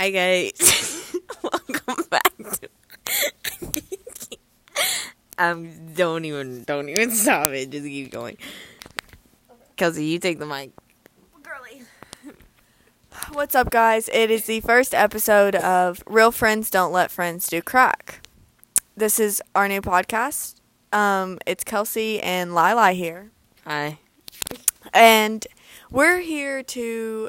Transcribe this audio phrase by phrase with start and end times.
[0.00, 2.32] Hi guys, welcome back.
[2.38, 2.70] To
[5.38, 7.68] um, don't even, don't even stop it.
[7.68, 8.38] Just keep going.
[9.76, 10.70] Kelsey, you take the mic.
[11.42, 11.82] Girly.
[13.32, 14.08] What's up, guys?
[14.10, 18.26] It is the first episode of Real Friends Don't Let Friends Do Crack.
[18.96, 20.62] This is our new podcast.
[20.94, 23.32] Um, it's Kelsey and Lila here,
[23.66, 23.98] Hi.
[24.94, 25.46] and
[25.90, 27.28] we're here to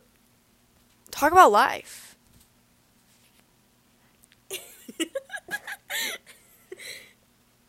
[1.12, 2.11] talk about life.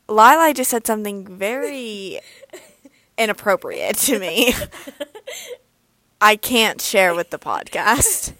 [0.08, 2.20] Lila just said something very
[3.16, 4.54] inappropriate to me.
[6.20, 8.34] I can't share with the podcast.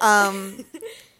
[0.00, 0.64] Um.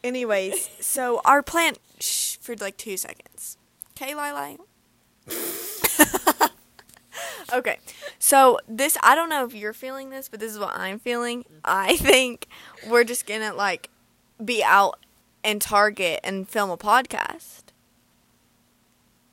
[0.05, 3.59] Anyways, so our plan shh, for like two seconds.
[3.91, 4.57] Okay, Lila.
[7.53, 7.79] okay,
[8.19, 11.45] so this I don't know if you're feeling this, but this is what I'm feeling.
[11.65, 12.47] I think
[12.89, 13.91] we're just gonna like
[14.45, 14.99] be out
[15.43, 17.65] and Target and film a podcast,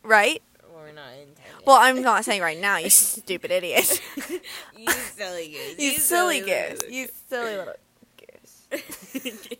[0.06, 0.42] right?
[0.74, 1.36] We're not intending.
[1.66, 4.02] Well, I'm not saying right now, you stupid idiot.
[4.78, 5.80] you silly goose.
[5.80, 6.82] you silly goose.
[6.90, 7.74] You silly little
[8.20, 8.68] goose.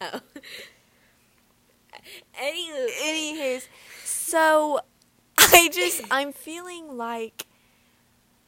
[0.00, 0.20] oh.
[2.40, 3.68] Anywho, Anywho's,
[4.04, 4.80] so
[5.38, 7.46] I just I'm feeling like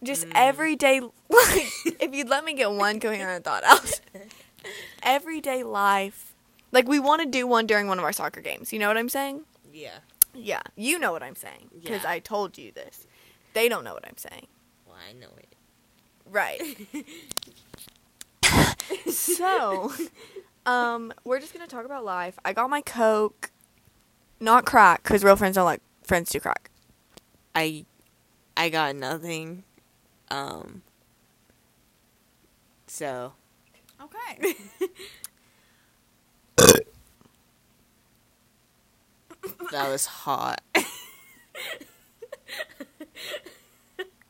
[0.03, 0.33] just Mm.
[0.35, 1.69] everyday like
[2.01, 4.01] if you'd let me get one coherent thought out.
[5.03, 6.35] everyday life.
[6.73, 8.73] Like we want to do one during one of our soccer games.
[8.73, 9.43] You know what I'm saying?
[9.73, 9.99] yeah.
[10.39, 12.11] Yeah, you know what I'm saying because Yeah.
[12.11, 13.07] I told you this.
[13.55, 14.47] They don't know what I'm saying.
[14.87, 15.55] Well, I know it.
[16.27, 16.61] Right.
[19.11, 19.93] so,
[20.67, 22.39] um, we're just gonna talk about life.
[22.45, 23.51] I got my Coke,
[24.39, 26.71] not crack, because real friends don't like friends do crack.
[27.55, 27.87] I,
[28.59, 29.65] I got nothing.
[30.31, 30.83] Um.
[32.87, 33.33] So.
[34.03, 34.55] Okay.
[39.73, 40.63] That was hot.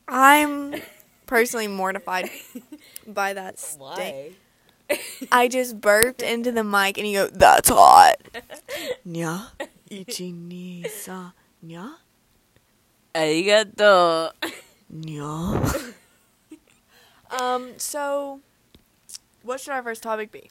[0.09, 0.81] I'm
[1.27, 2.31] personally mortified
[3.07, 4.37] by that stink.
[5.33, 8.17] I just burped into the mic and you go, "That's hot."
[9.07, 9.51] Nya,
[9.91, 11.33] ichi ni sa,
[11.65, 11.95] nya,
[13.15, 14.31] Arigato.
[14.93, 15.91] nya.
[17.41, 17.75] um.
[17.79, 18.41] So,
[19.43, 20.51] what should our first topic be?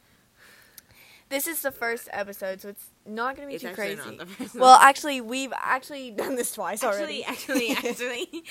[1.29, 3.95] This is the first episode, so it's not gonna be It's too crazy.
[3.95, 7.23] not the first Well, actually, we've actually done this twice already.
[7.23, 8.43] Actually, actually, actually,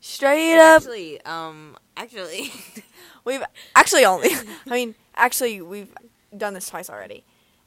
[0.00, 2.52] straight up, actually, um, actually,
[3.24, 3.42] we've
[3.74, 4.30] actually only.
[4.66, 5.92] I mean, actually, we've
[6.36, 7.24] done this twice already.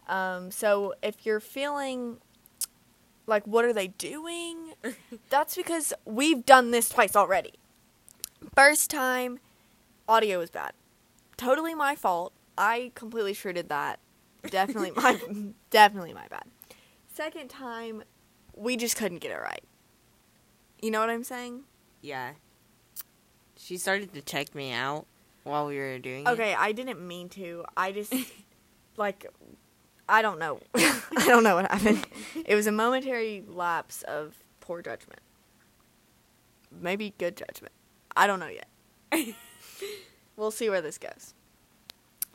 [0.07, 2.17] Um, so if you're feeling
[3.27, 4.73] like, what are they doing?
[5.29, 7.53] That's because we've done this twice already.
[8.55, 9.39] First time,
[10.07, 10.71] audio was bad.
[11.37, 12.33] Totally my fault.
[12.57, 13.99] I completely shredded that.
[14.49, 15.19] Definitely my
[15.69, 16.43] definitely my bad.
[17.13, 18.03] Second time,
[18.55, 19.63] we just couldn't get it right.
[20.81, 21.61] You know what I'm saying?
[22.01, 22.31] yeah.
[23.55, 25.05] She started to check me out
[25.43, 26.27] while we were doing it.
[26.27, 27.63] Okay, I didn't mean to.
[27.77, 28.13] I just
[28.97, 29.25] like
[30.09, 30.59] I don't know.
[30.75, 32.05] I don't know what happened.
[32.45, 35.21] It was a momentary lapse of poor judgment.
[36.71, 37.71] Maybe good judgment.
[38.17, 38.67] I don't know yet.
[40.35, 41.33] We'll see where this goes.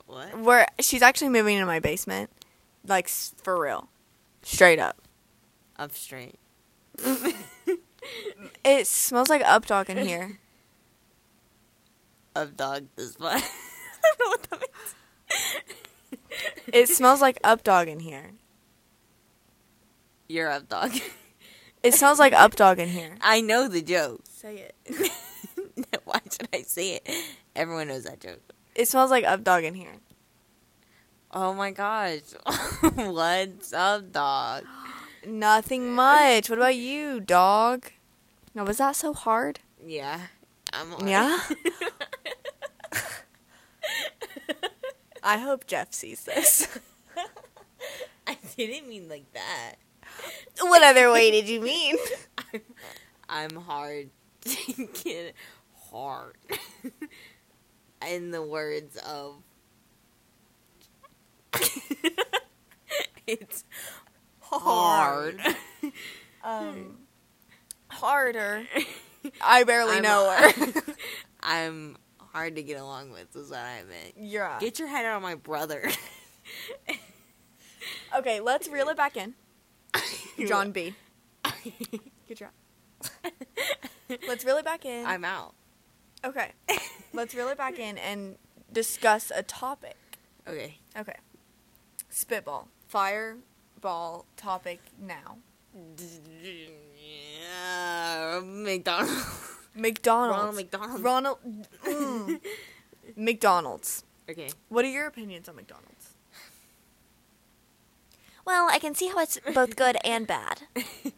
[0.09, 0.39] What?
[0.39, 2.29] Where she's actually moving into my basement,
[2.85, 3.89] like for real,
[4.41, 4.97] straight up.
[5.77, 6.39] Up straight.
[8.63, 10.39] It smells like updog in here.
[12.35, 13.37] Up dog this one.
[13.37, 13.41] I
[14.17, 14.95] don't know what that means.
[16.71, 18.31] It smells like up dog in here.
[20.27, 20.93] You're up dog.
[21.81, 23.15] It smells like up dog in here.
[23.21, 24.21] I know the joke.
[24.29, 25.11] Say it.
[26.03, 27.09] Why should I say it?
[27.55, 28.53] Everyone knows that joke.
[28.79, 29.97] It smells like updog in here.
[31.33, 32.21] Oh my gosh.
[32.95, 34.63] What's up, dog?
[35.27, 36.49] Nothing much.
[36.49, 37.91] What about you, dog?
[38.55, 39.59] Now, was that so hard?
[39.85, 40.27] Yeah.
[40.71, 41.05] I'm.
[41.05, 41.39] Yeah?
[45.23, 46.79] I hope Jeff sees this.
[48.27, 49.75] I didn't mean like that.
[50.61, 51.97] what other way did you mean?
[52.37, 52.61] I'm,
[53.27, 54.09] I'm hard
[54.45, 55.35] to get
[55.91, 56.37] hard.
[58.07, 59.35] In the words of.
[63.27, 63.63] it's
[64.41, 65.39] hard.
[66.43, 66.97] Um,
[67.87, 68.63] harder.
[69.41, 70.81] I barely I'm- know her.
[71.43, 74.13] I'm hard to get along with, is what I meant.
[74.17, 75.89] You're Get your head out of my brother.
[78.17, 79.33] Okay, let's reel it back in.
[80.47, 80.93] John B.
[82.27, 82.49] Good job.
[84.27, 85.05] Let's reel it back in.
[85.05, 85.53] I'm out.
[86.25, 86.51] okay.
[87.13, 88.35] Let's reel it back in and
[88.71, 89.97] discuss a topic.
[90.47, 90.77] Okay.
[90.97, 91.15] Okay.
[92.09, 92.67] Spitball.
[92.87, 95.37] Fireball topic now.
[97.61, 99.55] Uh, McDonald's.
[99.75, 100.37] McDonald's.
[100.37, 101.01] Ronald McDonald.
[101.01, 101.37] Ronald.
[101.85, 102.39] mm.
[103.15, 104.03] McDonald's.
[104.29, 104.49] Okay.
[104.69, 106.13] What are your opinions on McDonald's?
[108.45, 110.61] Well, I can see how it's both good and bad.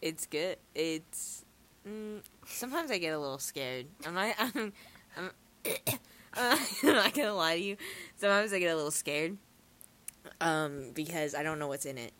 [0.00, 0.56] It's good.
[0.74, 1.39] It's
[1.86, 3.86] mm, sometimes I get a little scared.
[4.06, 4.34] I'm not.
[4.38, 4.72] I'm.
[5.16, 5.30] I'm,
[6.34, 6.58] I'm
[6.94, 7.76] not gonna lie to you.
[8.16, 9.36] Sometimes I get a little scared.
[10.40, 12.12] Um, because I don't know what's in it.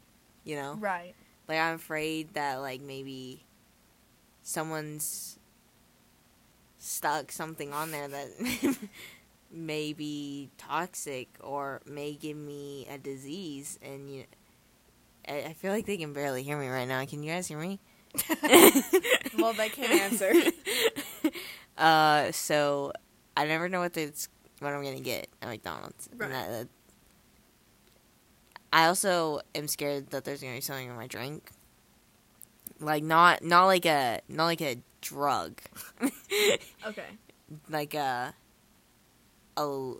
[0.44, 1.14] You know, Right.
[1.48, 3.44] like I'm afraid that like maybe
[4.42, 5.38] someone's
[6.78, 8.76] stuck something on there that
[9.50, 14.24] may be toxic or may give me a disease and you
[15.28, 17.04] I, I feel like they can barely hear me right now.
[17.04, 17.78] Can you guys hear me?
[19.38, 20.32] Well, they can't answer.
[21.78, 22.92] uh, so
[23.36, 24.28] I never know what it's
[24.58, 26.08] what I'm gonna get at McDonald's.
[26.12, 26.30] And Right.
[26.30, 26.68] that- that-
[28.72, 31.50] I also am scared that there's gonna be something in my drink.
[32.78, 35.60] Like not not like a not like a drug,
[36.86, 37.06] Okay.
[37.68, 38.34] like a
[39.56, 39.92] a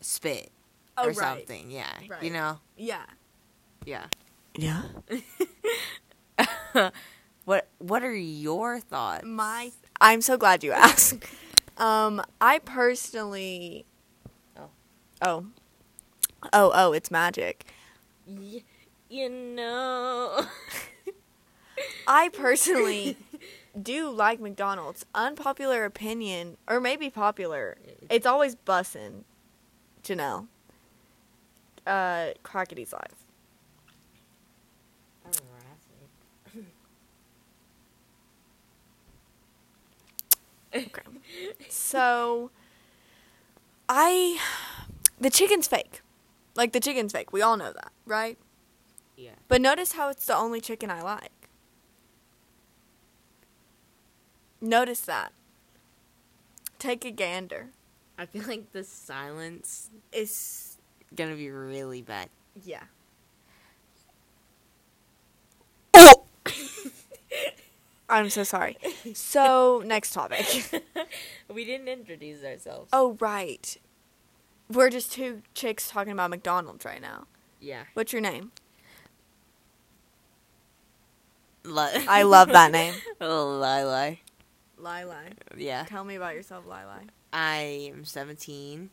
[0.00, 0.50] spit
[0.96, 1.16] Oh, or right.
[1.16, 1.70] something.
[1.70, 2.22] Yeah, Right.
[2.22, 2.58] you know.
[2.76, 3.04] Yeah.
[3.84, 4.06] Yeah.
[4.56, 4.82] Yeah.
[7.48, 9.24] What What are your thoughts?
[9.24, 9.72] My.
[10.00, 11.24] I'm so glad you asked.
[11.78, 13.86] um, I personally.
[14.56, 14.68] Oh.
[15.22, 15.46] Oh.
[16.52, 17.64] Oh, oh, it's magic.
[18.26, 18.62] Y-
[19.08, 20.42] you know.
[22.06, 23.16] I personally
[23.80, 25.06] do like McDonald's.
[25.14, 27.78] Unpopular opinion, or maybe popular.
[28.10, 29.24] It's always bussin'.
[30.04, 30.48] Janelle.
[31.86, 33.27] Uh, Crockety's live.
[40.74, 41.02] Okay.
[41.68, 42.50] So,
[43.88, 44.38] I.
[45.20, 46.02] The chicken's fake.
[46.54, 47.32] Like, the chicken's fake.
[47.32, 48.36] We all know that, right?
[49.16, 49.32] Yeah.
[49.48, 51.30] But notice how it's the only chicken I like.
[54.60, 55.32] Notice that.
[56.78, 57.68] Take a gander.
[58.16, 60.78] I feel like the silence Is
[61.14, 62.28] gonna be really bad.
[62.64, 62.82] yeah.
[65.94, 66.24] Oh!
[68.08, 68.76] I'm so sorry.
[69.14, 70.46] So, next topic.
[71.52, 72.88] we didn't introduce ourselves.
[72.92, 73.76] Oh, right.
[74.70, 77.26] We're just two chicks talking about McDonald's right now.
[77.60, 77.84] yeah.
[77.94, 78.52] What's your name?
[81.64, 82.94] Li- I love that name.
[83.20, 84.20] Lili.
[84.78, 85.14] Lili.
[85.56, 85.84] Yeah.
[85.84, 87.08] Tell me about yourself, Lili.
[87.32, 88.90] I am 17.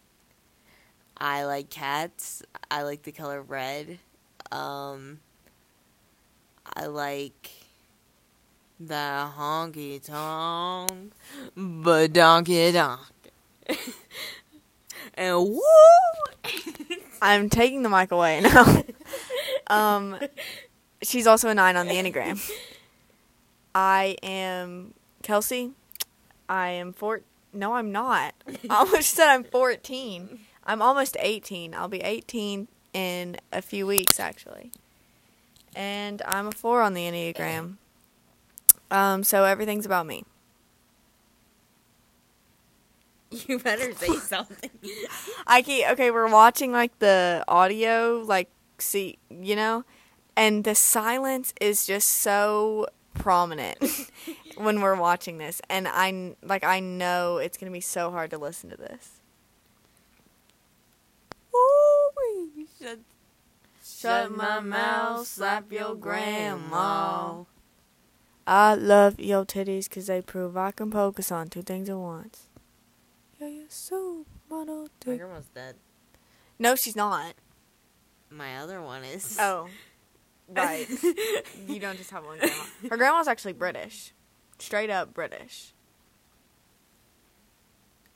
[1.18, 2.44] I like cats.
[2.70, 4.00] I like the color red.
[4.52, 5.20] Um,
[6.76, 7.50] I like
[8.80, 11.14] the honky tonk,
[11.56, 13.02] but donkey donk.
[15.16, 15.62] and woo!
[17.22, 18.84] I'm taking the mic away now.
[19.68, 20.18] um,
[21.02, 22.40] she's also a nine on the Enneagram.
[23.74, 24.94] I am
[25.24, 25.72] Kelsey.
[26.48, 27.22] I am four.
[27.54, 28.36] No, I'm not.
[28.70, 30.40] I almost said I'm 14.
[30.66, 31.74] I'm almost 18.
[31.74, 34.72] I'll be 18 in a few weeks, actually.
[35.76, 37.78] And I'm a four on the Enneagram.
[38.96, 40.24] Um, so everything's about me.
[43.30, 44.70] you better say something.
[45.46, 46.12] I keep okay.
[46.12, 49.84] We're watching like the audio, like see, you know,
[50.38, 53.78] and the silence is just so prominent
[54.56, 58.38] when we're watching this, and I like I know it's gonna be so hard to
[58.38, 59.20] listen to this.
[61.52, 62.68] Woo-wee.
[62.82, 63.00] Shut,
[63.84, 67.44] Shut my mouth, slap your grandma.
[68.48, 72.48] I love your titties 'cause they prove I can focus on two things at once.
[73.40, 74.88] Yeah, you're so mono.
[75.06, 75.76] My grandma's dead.
[76.60, 77.34] No, she's not.
[78.30, 79.38] My other one is.
[79.40, 79.68] Oh,
[80.48, 80.88] right.
[81.68, 82.64] you don't just have one grandma.
[82.90, 84.14] Her grandma's actually British,
[84.60, 85.74] straight up British.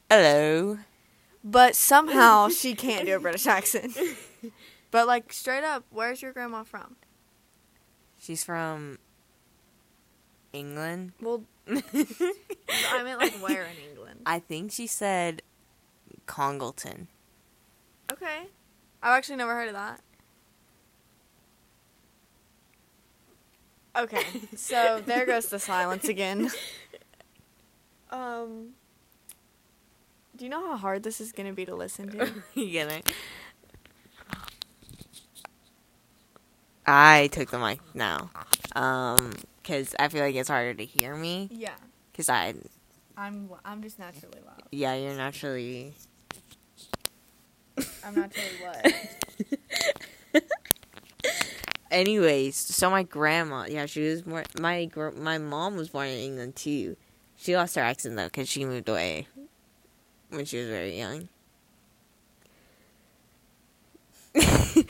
[0.10, 0.80] Hello.
[1.44, 3.98] But somehow she can't do a British accent.
[4.92, 6.96] But like straight up, where's your grandma from?
[8.18, 9.00] She's from
[10.54, 11.14] England.
[11.22, 14.22] Well, I meant like where in England.
[14.26, 15.42] I think she said
[16.26, 17.08] Congleton.
[18.12, 18.48] Okay,
[19.04, 20.02] I've actually never heard of that.
[23.98, 24.24] Okay,
[24.56, 26.50] so there goes the silence again.
[28.12, 28.70] Um,
[30.36, 32.32] do you know how hard this is gonna be to listen to?
[32.56, 33.08] you get it?
[36.88, 38.32] I took the mic now,
[38.76, 41.50] um, because I feel like it's harder to hear me.
[41.52, 41.76] Yeah.
[42.12, 42.54] Because I,
[43.18, 44.64] I'm I'm just naturally loud.
[44.72, 45.94] Yeah, you're naturally.
[48.06, 50.44] I'm naturally what?
[51.92, 54.44] Anyways, so my grandma, yeah, she was more.
[54.60, 56.96] My my mom was born in England too.
[57.38, 59.28] She lost her accent though because she moved away
[60.30, 61.30] when she was very young.
[64.38, 64.86] okay.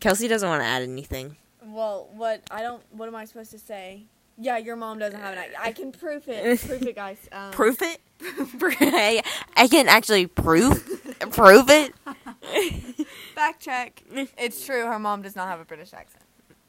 [0.00, 1.36] Kelsey doesn't want to add anything.
[1.64, 2.82] Well, what I don't.
[2.90, 4.04] What am I supposed to say?
[4.38, 5.44] Yeah, your mom doesn't have an.
[5.60, 6.60] I can proof it.
[6.66, 7.18] proof it, guys.
[7.30, 8.00] Um, Proof it.
[8.22, 9.22] I,
[9.56, 10.82] I can actually prove
[11.30, 11.92] prove it.
[13.34, 14.02] Fact check.
[14.38, 14.86] It's true.
[14.86, 16.24] Her mom does not have a British accent.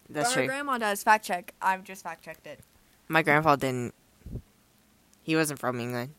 [0.10, 0.48] That's but her true.
[0.48, 1.04] grandma does.
[1.04, 1.54] Fact check.
[1.62, 2.60] I've just fact checked it.
[3.08, 3.94] My grandpa didn't.
[5.24, 6.14] He wasn't from England.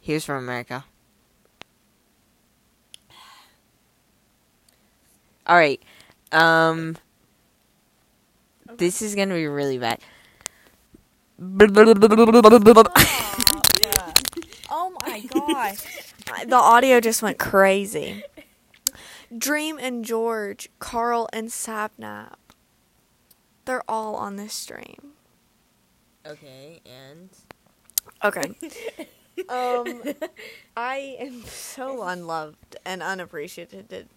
[0.00, 0.84] He was from America.
[5.46, 5.82] All right.
[6.34, 6.96] Um
[8.76, 10.00] this is going to be really bad.
[14.70, 16.12] Oh my gosh.
[16.46, 18.24] the audio just went crazy.
[19.36, 22.34] Dream and George, Karl and Sapnap.
[23.64, 25.12] They're all on this stream.
[26.26, 27.30] okay, and
[28.24, 28.54] Okay.
[29.48, 30.02] Um
[30.76, 34.08] I am so unloved and unappreciated.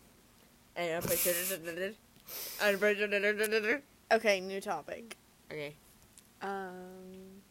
[4.12, 5.18] Okay, new topic.
[5.52, 5.76] Okay.
[6.42, 7.42] Um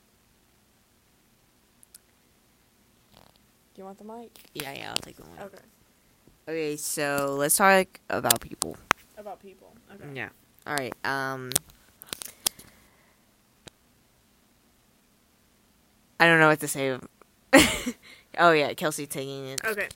[3.75, 4.31] Do you want the mic?
[4.55, 5.39] Yeah, yeah, I'll take the one.
[5.39, 5.59] Okay.
[6.49, 8.77] Okay, so let's talk about people.
[9.19, 9.75] About people.
[9.95, 10.09] Okay.
[10.15, 10.29] Yeah.
[10.67, 10.95] All right.
[11.05, 11.51] Um.
[16.19, 16.99] I don't know what to say.
[18.39, 19.61] oh yeah, Kelsey taking it.
[19.65, 19.89] Okay.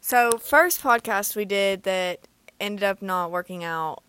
[0.00, 2.26] So first podcast we did that
[2.60, 4.02] ended up not working out.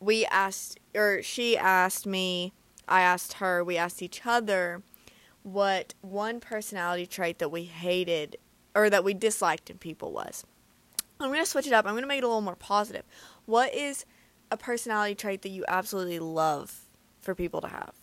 [0.00, 2.52] We asked, or she asked me,
[2.88, 4.82] I asked her, we asked each other
[5.42, 8.36] what one personality trait that we hated
[8.74, 10.44] or that we disliked in people was.
[11.18, 11.86] I'm going to switch it up.
[11.86, 13.04] I'm going to make it a little more positive.
[13.46, 14.04] What is
[14.50, 16.80] a personality trait that you absolutely love
[17.20, 17.94] for people to have?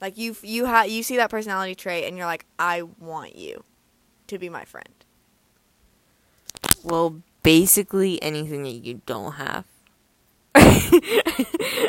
[0.00, 3.64] Like you you ha- you see that personality trait and you're like I want you
[4.28, 4.88] to be my friend.
[6.84, 9.64] Well, basically anything that you don't have.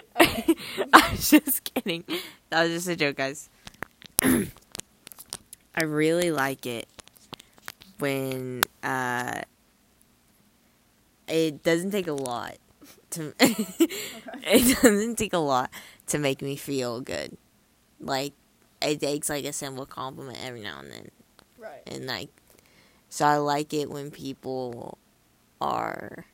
[0.93, 2.03] I'm just kidding.
[2.49, 3.49] That was just a joke, guys.
[4.21, 6.87] I really like it
[7.99, 9.41] when uh,
[11.27, 12.57] it doesn't take a lot
[13.11, 13.33] to.
[13.39, 15.69] it doesn't take a lot
[16.07, 17.37] to make me feel good.
[17.99, 18.33] Like
[18.81, 21.11] it takes like a simple compliment every now and then
[21.57, 21.81] Right.
[21.87, 22.29] and like
[23.09, 24.97] so I like it when people
[25.59, 26.25] are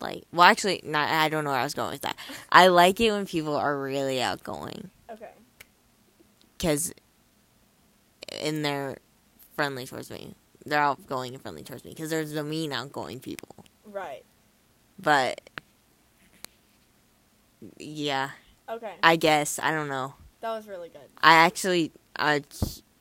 [0.00, 2.16] like well actually not I don't know where I was going with that.
[2.50, 5.30] I like it when people are really outgoing Okay.
[6.58, 6.92] cuz
[8.40, 8.96] and they're
[9.56, 10.34] friendly towards me.
[10.64, 13.64] They're outgoing and friendly towards me cuz there's the mean outgoing people.
[13.84, 14.24] Right.
[14.98, 15.40] But
[17.78, 18.30] yeah,
[18.68, 18.94] Okay.
[19.02, 20.14] I guess I don't know.
[20.40, 21.08] That was really good.
[21.22, 22.42] I actually I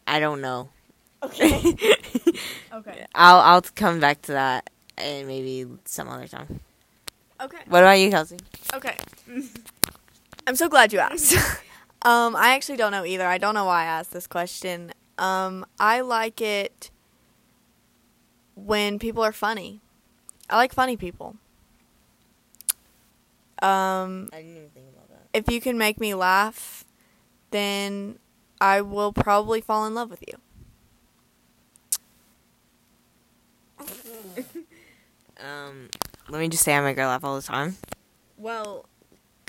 [0.07, 0.69] I don't know.
[1.23, 1.75] Okay.
[2.73, 3.05] okay.
[3.13, 6.59] I'll I'll come back to that and maybe some other time.
[7.41, 7.57] Okay.
[7.67, 8.37] What about you, Kelsey?
[8.73, 8.95] Okay.
[10.47, 11.35] I'm so glad you asked.
[12.03, 13.25] um, I actually don't know either.
[13.25, 14.91] I don't know why I asked this question.
[15.17, 16.91] Um, I like it
[18.55, 19.81] when people are funny.
[20.49, 21.35] I like funny people.
[23.61, 25.27] Um, I didn't even think about that.
[25.33, 26.85] if you can make me laugh,
[27.51, 28.17] then
[28.61, 30.35] I will probably fall in love with you.
[35.41, 35.87] Um,
[36.29, 37.77] let me just say I make her laugh all the time.
[38.37, 38.85] Well,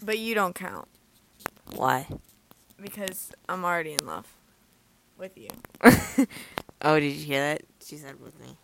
[0.03, 0.89] but you don't count
[1.75, 2.07] Why?
[2.81, 4.27] because I'm already in love
[5.19, 5.49] with you.
[6.83, 7.63] oh, did you hear that?
[7.85, 8.57] She said with me.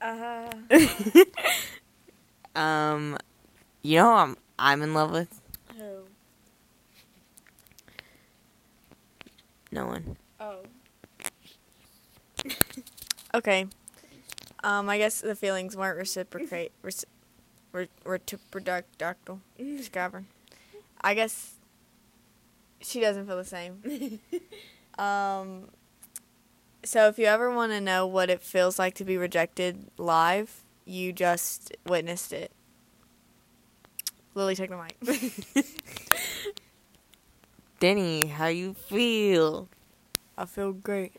[0.00, 1.24] Uh, huh.
[2.56, 3.18] Um,
[3.82, 5.42] you know who I'm I'm in love with
[5.76, 6.04] who?
[9.70, 10.16] no one.
[10.40, 10.60] Oh.
[13.34, 13.66] okay.
[14.66, 16.72] Um, I guess the feelings weren't reciprocate.
[16.82, 17.04] Reci-
[17.70, 19.40] were were to productile.
[19.60, 20.24] Scabber.
[21.00, 21.54] I guess
[22.80, 24.20] she doesn't feel the same.
[24.98, 25.68] Um.
[26.82, 30.64] So if you ever want to know what it feels like to be rejected live,
[30.86, 32.50] you just witnessed it.
[34.34, 35.66] Lily, take the mic.
[37.78, 39.68] Denny, how you feel?
[40.38, 41.12] I feel great.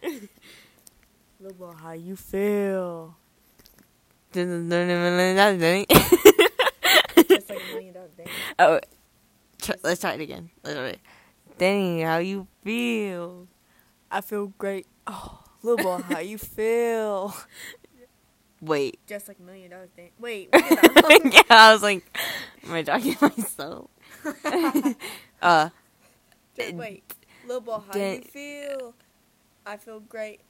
[1.39, 3.15] Lil, how you feel?
[4.31, 5.85] Denny.
[5.89, 8.27] It's like a million dollar thing.
[8.59, 8.79] oh,
[9.61, 10.49] tr- let's try it again.
[10.63, 10.99] Let's try it.
[11.57, 13.47] Denny, how you feel?
[14.11, 14.85] I feel great.
[15.07, 17.35] Oh, little boy, how you feel?
[18.61, 18.99] Wait.
[19.07, 19.89] Just like a million dollars.
[19.95, 21.31] Dan- Wait, we did that wrong.
[21.31, 22.17] yeah, I was like,
[22.65, 23.89] am I talking to myself?
[25.41, 25.69] uh,
[26.55, 27.03] Just- wait,
[27.45, 28.93] little boy, how Dan- you feel?
[29.65, 30.41] I feel great.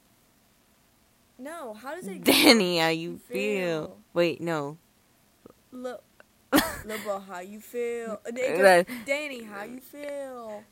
[1.40, 2.24] No, how does it?
[2.24, 3.36] Danny, how you feel?
[3.86, 3.98] Feel.
[4.14, 4.78] Wait, no.
[5.72, 6.04] Look,
[6.86, 8.20] little boy, how you feel?
[8.26, 10.64] That- Danny, how you feel?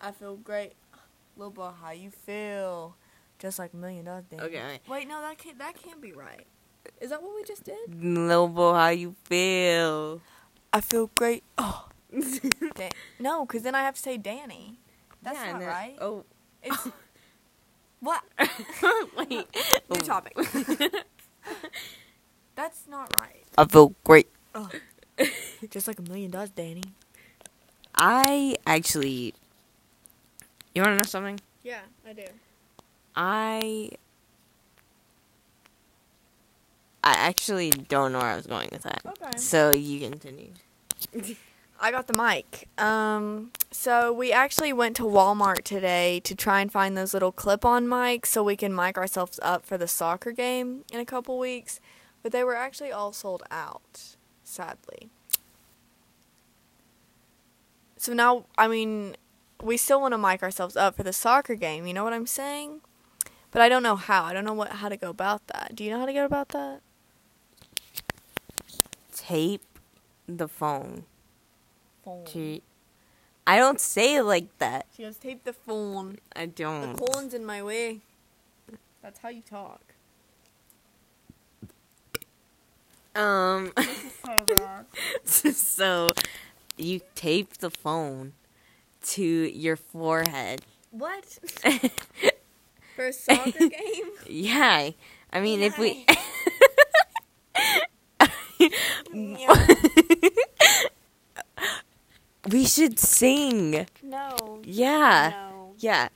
[0.00, 0.74] I feel great.
[1.36, 2.94] Little boy, how you feel?
[3.38, 4.24] Just like a million dollars.
[4.30, 4.42] Danny.
[4.44, 4.80] Okay.
[4.88, 5.58] Wait, no, that can't.
[5.58, 6.46] That can't be right.
[7.00, 8.02] Is that what we just did?
[8.04, 10.20] Little boy, how you feel?
[10.72, 11.42] I feel great.
[11.58, 11.88] Oh,
[12.76, 14.78] Dan- no, because then I have to say Danny.
[15.22, 15.96] That's Yeah, not then- right.
[16.00, 16.24] Oh.
[16.62, 16.88] It's
[18.04, 18.22] what?
[19.16, 19.30] Wait.
[19.30, 19.46] New
[19.90, 19.96] Oh.
[19.96, 20.34] topic.
[22.54, 23.42] That's not right.
[23.58, 24.28] I feel great.
[25.70, 26.82] Just like a million dollars, Danny.
[27.94, 29.34] I actually.
[30.74, 31.40] You want to know something?
[31.62, 32.24] Yeah, I do.
[33.16, 33.90] I.
[37.02, 39.02] I actually don't know where I was going with that.
[39.04, 39.36] Okay.
[39.36, 40.52] So you continue.
[41.80, 42.68] I got the mic.
[42.78, 47.86] Um, so we actually went to Walmart today to try and find those little clip-on
[47.86, 51.80] mics so we can mic ourselves up for the soccer game in a couple weeks,
[52.22, 55.10] but they were actually all sold out, sadly.
[57.96, 59.16] So now, I mean,
[59.62, 61.86] we still want to mic ourselves up for the soccer game.
[61.86, 62.80] You know what I'm saying?
[63.50, 64.24] But I don't know how.
[64.24, 65.74] I don't know what how to go about that.
[65.74, 66.80] Do you know how to go about that?
[69.14, 69.62] Tape
[70.26, 71.04] the phone
[72.04, 72.24] Phone.
[72.26, 72.60] to.
[73.46, 74.86] I don't say it like that.
[74.96, 76.18] She goes, tape the phone.
[76.34, 76.96] I don't.
[76.96, 78.00] The phone's in my way.
[79.02, 79.80] That's how you talk.
[83.14, 83.72] Um.
[85.24, 86.14] So so,
[86.78, 88.32] you tape the phone
[89.08, 90.62] to your forehead.
[90.90, 91.38] What?
[92.96, 94.10] For a soccer game?
[94.26, 94.90] Yeah.
[95.32, 96.06] I mean, if we.
[102.48, 103.86] We should sing.
[104.02, 104.60] No.
[104.64, 105.32] Yeah.
[105.32, 105.74] No.
[105.78, 106.08] Yeah.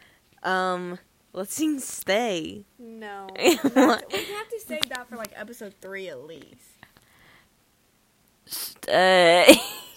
[0.42, 0.98] Um,
[1.32, 2.64] let's sing Stay.
[2.78, 3.28] No.
[3.38, 3.68] We have
[4.48, 6.78] to save that for like episode three at least.
[8.46, 9.56] Stay.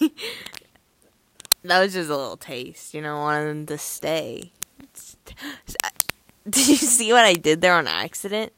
[1.62, 4.52] that was just a little taste, you know, wanted them to stay.
[6.48, 8.52] Did you see what I did there on accident?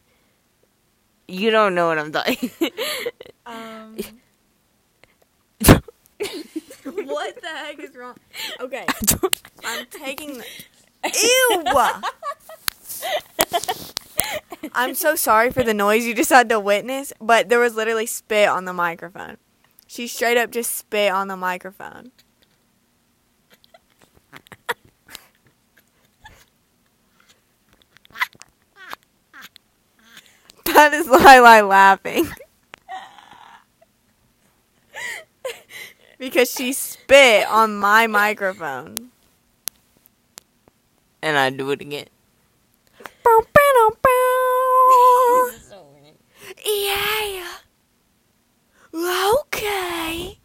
[1.28, 2.50] You don't know what I'm talking.
[3.46, 3.98] Um.
[7.04, 8.16] what the heck is wrong?
[8.60, 8.86] Okay,
[9.64, 10.44] I'm taking the.
[11.22, 11.64] Ew!
[14.74, 18.06] I'm so sorry for the noise you just had to witness, but there was literally
[18.06, 19.38] spit on the microphone.
[19.86, 22.10] She straight up just spit on the microphone.
[30.64, 32.28] That is Lila laughing.
[36.18, 39.10] Because she spit on my microphone.
[41.22, 42.06] and I do it again.
[43.24, 45.50] Bow, bow, bow.
[46.64, 47.48] Yeah.
[48.92, 50.38] Okay.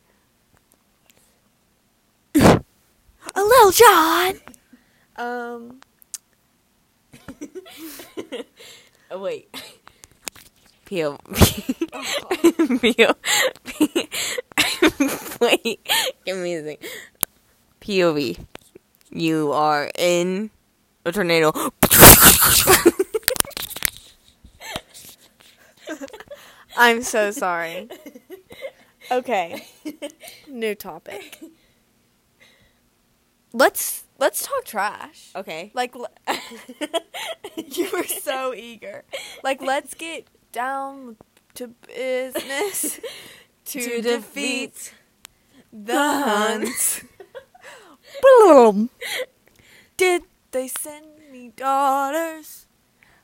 [2.35, 2.61] A
[3.35, 4.39] little John.
[5.17, 5.79] Um.
[9.11, 9.49] Oh, wait.
[10.85, 11.17] P.O.
[12.79, 13.13] P.O.
[15.41, 15.87] Wait.
[16.25, 16.89] Give me a second.
[17.81, 18.45] POV.
[19.11, 20.51] You are in
[21.05, 21.51] a tornado.
[26.77, 27.89] I'm so sorry.
[29.11, 29.67] Okay.
[30.47, 31.39] New topic.
[33.51, 35.31] Let's let's talk trash.
[35.35, 35.71] Okay.
[35.73, 35.95] Like
[37.55, 39.03] you were so eager.
[39.43, 41.17] Like let's get down
[41.55, 42.99] to business
[43.69, 44.93] to, defeat
[45.71, 47.03] the hunt.
[48.21, 48.89] Boom.
[49.97, 52.65] Did they send me daughters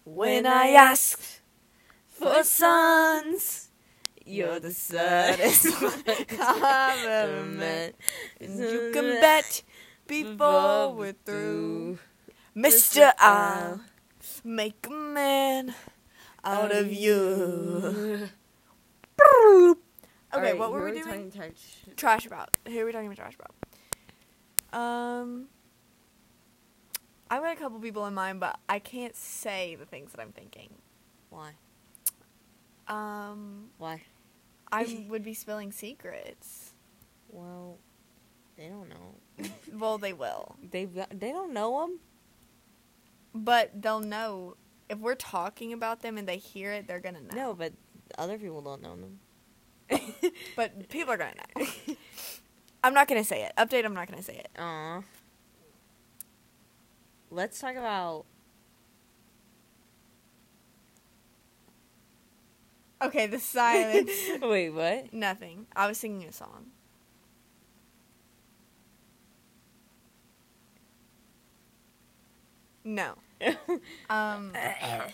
[0.04, 1.42] when I asked
[2.08, 3.70] for sons?
[4.26, 6.04] You're the saddest one
[6.42, 7.96] I've ever met.
[8.40, 8.94] And you mm-hmm.
[8.94, 9.64] can bet
[10.08, 12.00] before we're through,
[12.54, 13.82] Mister, I'll
[14.44, 15.76] make a man
[16.44, 18.30] out of you.
[20.38, 21.32] Okay, what were we doing?
[21.96, 22.50] Trash about.
[22.68, 24.80] Who are we talking about trash about?
[24.80, 25.48] Um,
[27.30, 30.32] I've got a couple people in mind, but I can't say the things that I'm
[30.32, 30.70] thinking.
[31.30, 31.52] Why?
[32.88, 34.04] Um, Why?
[34.72, 36.74] I would be spilling secrets.
[37.30, 37.78] Well,
[38.58, 39.50] they don't know.
[39.74, 40.56] Well, they will.
[40.72, 42.00] They they don't know them.
[43.34, 44.56] But they'll know
[44.90, 47.36] if we're talking about them and they hear it, they're gonna know.
[47.36, 47.74] No, but
[48.18, 49.20] other people don't know them.
[50.56, 51.96] But people are gonna know.
[52.84, 53.54] I'm not gonna say it.
[53.58, 53.86] Update.
[53.86, 54.50] I'm not gonna say it.
[54.60, 55.02] Aw.
[57.32, 58.26] Let's talk about.
[63.02, 64.12] Okay, the silence.
[64.42, 65.14] Wait, what?
[65.14, 65.68] Nothing.
[65.76, 66.68] I was singing a song.
[72.84, 73.16] No.
[74.10, 74.54] Um.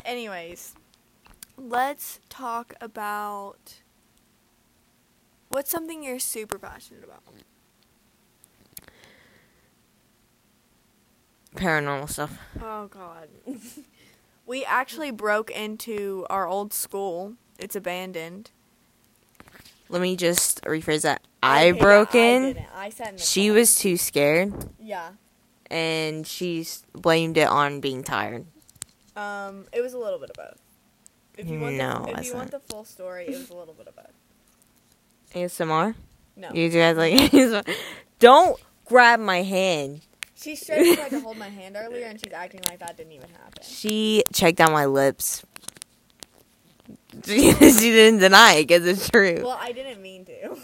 [0.06, 0.76] Anyways,
[1.58, 3.82] let's talk about
[5.52, 7.22] what's something you're super passionate about.
[11.56, 12.38] Paranormal stuff.
[12.62, 13.28] Oh God.
[14.46, 17.34] we actually broke into our old school.
[17.60, 18.52] It's abandoned.
[19.90, 21.22] Let me just rephrase that.
[21.44, 22.42] I broke I in.
[22.54, 22.66] didn't.
[22.74, 23.56] I sat in She car.
[23.56, 25.10] was too scared, Yeah.
[25.70, 28.46] and she blamed it on being tired.
[29.18, 30.62] Um, it was a little bit of both.
[31.38, 33.74] If you want, No, the, if you want the full story, it was a little
[33.74, 34.14] bit of both.
[35.34, 35.96] ASMR.
[36.36, 37.76] No, You guys like ASMR?
[38.20, 40.02] Don't grab my hand.
[40.36, 43.30] she straight tried to hold my hand earlier, and she's acting like that didn't even
[43.30, 43.64] happen.
[43.64, 45.44] She checked out my lips.
[47.26, 49.42] she didn't deny it because it's true.
[49.44, 50.56] Well, I didn't mean to.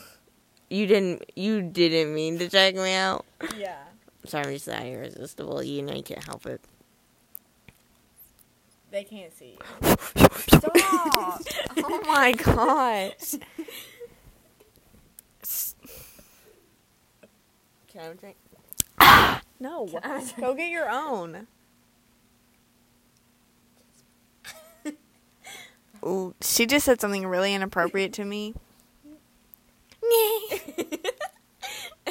[0.69, 1.23] You didn't.
[1.35, 3.25] You didn't mean to check me out.
[3.57, 3.77] yeah.
[4.25, 5.63] Sorry, I'm just that irresistible.
[5.63, 6.59] You know you can't help it.
[8.91, 9.95] They can't see you.
[10.37, 11.41] Stop!
[11.77, 13.35] oh my gosh.
[17.97, 18.37] Can I have a drink?
[19.59, 19.87] No,
[20.39, 21.47] go get your own.
[26.05, 28.53] Ooh, she just said something really inappropriate to me.
[30.03, 31.01] Why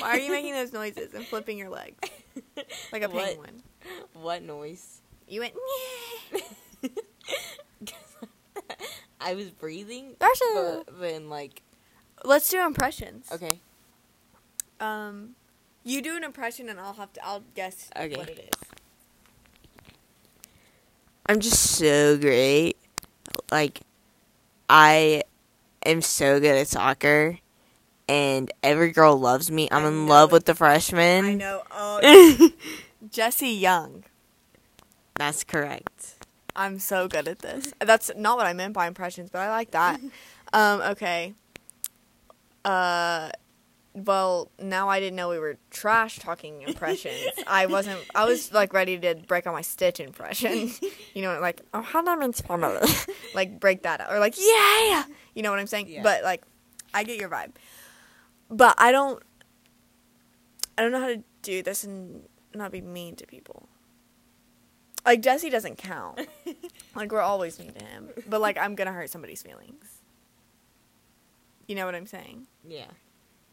[0.03, 2.11] are you making those noises and flipping your legs
[2.93, 3.25] like a What?
[3.27, 3.63] penguin?
[4.15, 5.03] What noise?
[5.29, 5.55] You went.
[9.21, 11.63] I was breathing, That's but, but in like
[12.25, 13.29] Let's do impressions.
[13.31, 13.61] okay.
[14.81, 15.37] Um,
[15.87, 17.25] you do an impression and I'll have to.
[17.25, 18.17] I'll guess Okay.
[18.17, 18.69] what it is.
[21.27, 22.77] I'm just so great.
[23.51, 23.81] Like,
[24.69, 25.23] I
[25.85, 27.39] am so good at soccer,
[28.09, 29.69] and every girl loves me.
[29.71, 30.33] I'm I in love it.
[30.35, 31.25] with the freshmen.
[31.25, 31.63] I know.
[31.71, 32.51] Oh,
[33.11, 34.05] Jesse Young.
[35.15, 36.15] That's correct.
[36.55, 37.73] I'm so good at this.
[37.81, 40.01] That's not what I meant by impressions, but I like that.
[40.53, 41.35] um, okay.
[42.65, 43.31] Uh,
[43.97, 47.33] well, now I didn't know we were trash talking impressions.
[47.47, 47.99] I wasn't.
[48.15, 50.71] I was like ready to break out my Stitch impression.
[51.15, 52.87] You know, like oh, how do I mean family?
[53.35, 55.05] like break that out, or like yeah.
[55.35, 55.89] You know what I'm saying?
[55.89, 56.03] Yeah.
[56.03, 56.43] But like,
[56.93, 57.53] I get your vibe.
[58.51, 59.23] But I don't.
[60.77, 62.23] I don't know how to do this and
[62.55, 63.67] not be mean to people.
[65.07, 66.21] Like Jesse doesn't count.
[66.95, 68.11] like we're always mean to him.
[68.29, 70.03] But like I'm gonna hurt somebody's feelings.
[71.67, 72.47] You know what I'm saying?
[72.69, 72.91] Yeah,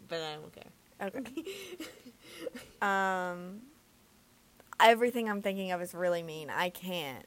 [0.07, 0.71] but I don't care.
[1.01, 1.43] Okay.
[2.81, 3.61] um
[4.79, 6.49] everything I'm thinking of is really mean.
[6.49, 7.25] I can't.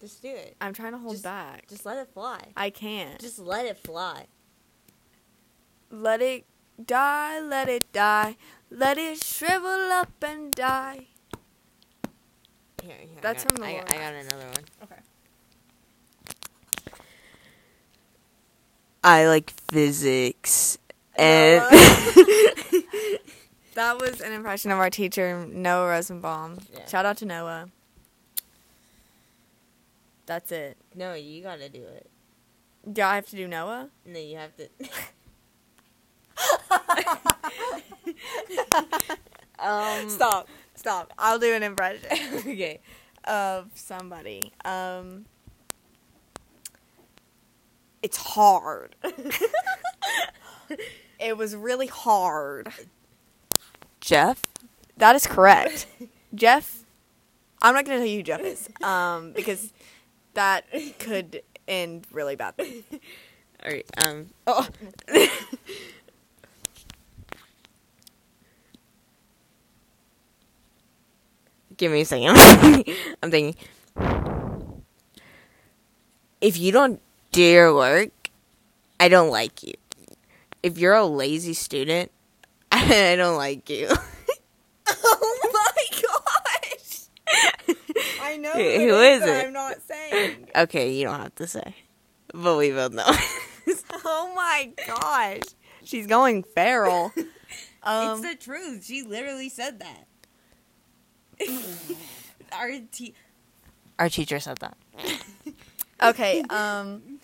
[0.00, 0.56] Just do it.
[0.60, 1.66] I'm trying to hold Just- back.
[1.68, 2.40] Just let it fly.
[2.56, 3.18] I can't.
[3.18, 4.26] Just let it fly.
[5.90, 6.44] let it
[6.84, 8.36] die, let it die.
[8.70, 11.06] Let it shrivel up and die.
[12.82, 13.84] Here, here, I got- from the I, Lord.
[13.90, 14.64] I got another one.
[14.82, 15.00] Okay.
[19.02, 20.78] I like physics,
[21.18, 21.62] and
[23.76, 26.60] That was an impression of our teacher, Noah Rosenbaum.
[26.72, 26.86] Yeah.
[26.86, 27.68] Shout out to Noah.
[30.24, 30.78] That's it.
[30.94, 32.08] no, you gotta do it.
[32.90, 33.90] Do I have to do Noah?
[34.06, 34.68] No, you have to.
[39.58, 40.08] um.
[40.08, 40.48] Stop.
[40.74, 41.12] Stop.
[41.18, 42.80] I'll do an impression okay.
[43.24, 44.52] of somebody.
[44.64, 45.26] Um
[48.02, 48.96] It's hard.
[51.18, 52.68] It was really hard.
[54.00, 54.46] Jeff.
[54.96, 55.86] That is correct.
[56.34, 56.84] Jeff
[57.62, 58.68] I'm not gonna tell you who Jeff is.
[58.82, 59.72] Um because
[60.34, 60.64] that
[60.98, 62.84] could end really badly.
[63.64, 63.86] All right.
[63.96, 64.26] Um.
[64.46, 64.68] Oh.
[71.76, 72.36] Give me a second.
[73.22, 73.56] I'm thinking.
[76.40, 77.00] If you don't
[77.32, 78.10] do your work,
[79.00, 79.74] I don't like you.
[80.66, 82.10] If you're a lazy student,
[82.72, 83.88] I don't like you.
[84.88, 87.02] oh my gosh!
[88.20, 89.46] I know Who who is it?
[89.46, 90.48] I'm not saying.
[90.56, 91.76] Okay, you don't have to say,
[92.34, 93.08] but we both know.
[94.08, 95.42] Oh my gosh.
[95.82, 97.12] She's going feral.
[97.82, 98.84] Um, it's the truth.
[98.84, 100.06] She literally said that.
[102.52, 103.14] Our te-
[103.98, 104.76] Our teacher said that.
[106.02, 107.18] Okay, um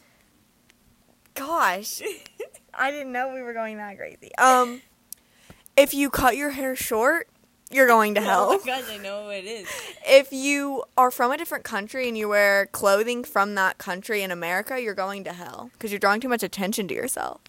[1.35, 2.02] gosh.
[2.74, 4.35] I didn't know we were going that crazy.
[4.37, 4.82] Um
[5.76, 7.28] if you cut your hair short,
[7.70, 8.48] you're going to hell.
[8.50, 9.66] Oh my gosh, I know what it is.
[10.06, 14.30] if you are from a different country and you wear clothing from that country in
[14.30, 17.40] America, you're going to hell because you're drawing too much attention to yourself.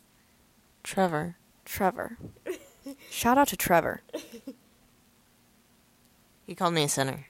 [0.83, 1.35] Trevor.
[1.65, 2.17] Trevor.
[3.09, 4.01] Shout out to Trevor.
[6.45, 7.27] He called me a sinner.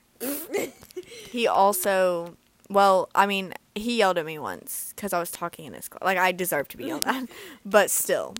[1.29, 2.35] He also,
[2.69, 6.03] well, I mean, he yelled at me once because I was talking in his class.
[6.03, 7.27] Like, I deserve to be yelled at.
[7.65, 8.35] But still,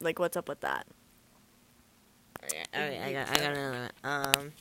[0.00, 0.86] like, what's up with that?
[2.42, 4.04] Okay, I got, I got another one.
[4.04, 4.52] Um,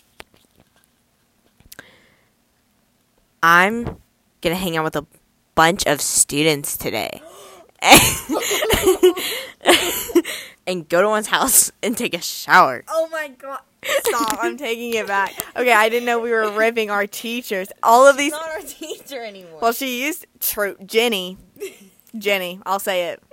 [3.42, 3.98] I'm
[4.42, 5.06] gonna hang out with a
[5.56, 7.22] bunch of students today,
[10.70, 12.84] and go to one's house and take a shower.
[12.88, 13.62] Oh my god.
[13.84, 14.38] Stop.
[14.42, 15.34] I'm taking it back.
[15.56, 17.70] Okay, I didn't know we were ripping our teachers.
[17.82, 18.32] All of these.
[18.34, 19.60] not our teacher anymore.
[19.62, 20.28] Well, she used.
[20.40, 20.76] True.
[20.86, 21.38] Jenny.
[22.18, 22.60] Jenny.
[22.66, 23.24] I'll say it.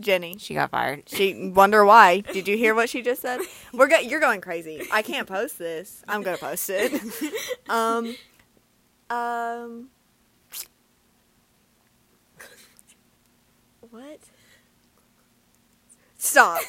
[0.00, 0.36] Jenny.
[0.38, 1.08] she got fired.
[1.08, 2.20] She wonder why.
[2.20, 3.40] Did you hear what she just said?
[3.72, 4.82] We're go- you're going crazy.
[4.92, 6.02] I can't post this.
[6.08, 7.00] I'm gonna post it.
[7.68, 8.16] Um,
[9.08, 9.88] um,
[13.90, 14.18] what?
[16.32, 16.62] Stop.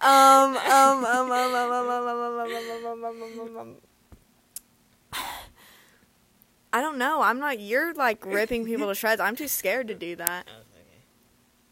[0.00, 2.54] Um, um, um, um, um, um, um, um, um, um,
[2.86, 3.76] um, um, um, um, um.
[6.72, 7.22] I don't know.
[7.22, 7.60] I'm not.
[7.60, 9.20] You're like ripping people to shreds.
[9.20, 10.48] I'm too scared to do that.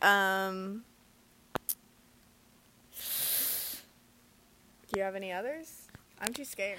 [0.00, 0.84] Um.
[4.92, 5.88] Do you have any others?
[6.20, 6.78] I'm too scared.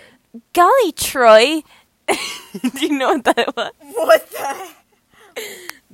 [0.53, 1.61] Golly, Troy.
[2.07, 3.71] Do you know what that was?
[3.81, 4.69] What the?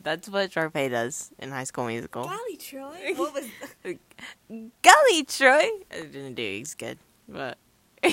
[0.03, 2.23] That's what Sharpay does in High School Musical.
[2.23, 3.13] Golly, Troy.
[3.15, 3.45] What was?
[4.81, 5.69] Golly, Troy.
[5.91, 7.57] I didn't do as good, but.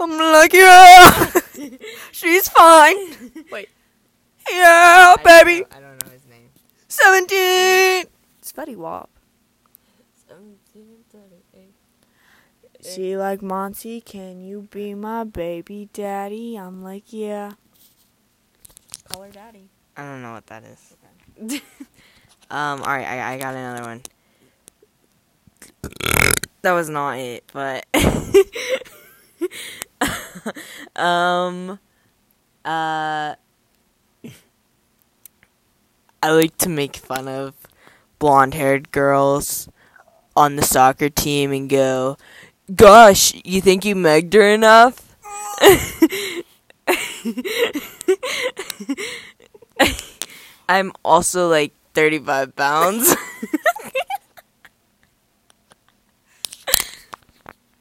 [0.00, 1.32] I'm like, yeah,
[2.12, 3.32] she's fine.
[3.50, 3.68] Wait.
[4.48, 5.64] Yeah, baby.
[5.72, 6.50] I don't know his name.
[6.86, 8.06] 17.
[8.38, 9.10] It's Fetty Wap.
[12.80, 16.56] She like, Monty, can you be my baby daddy?
[16.56, 17.52] I'm like, yeah.
[19.08, 19.68] Call her daddy.
[19.96, 20.96] I don't know what that is.
[22.50, 22.82] um.
[22.82, 24.02] All right, I I got another one.
[26.62, 27.86] That was not it, but
[30.96, 31.78] um,
[32.64, 33.34] uh,
[36.22, 37.54] I like to make fun of
[38.18, 39.68] blonde-haired girls
[40.36, 42.16] on the soccer team and go,
[42.74, 45.16] "Gosh, you think you megged her enough?"
[50.68, 53.14] I'm also like 35 pounds.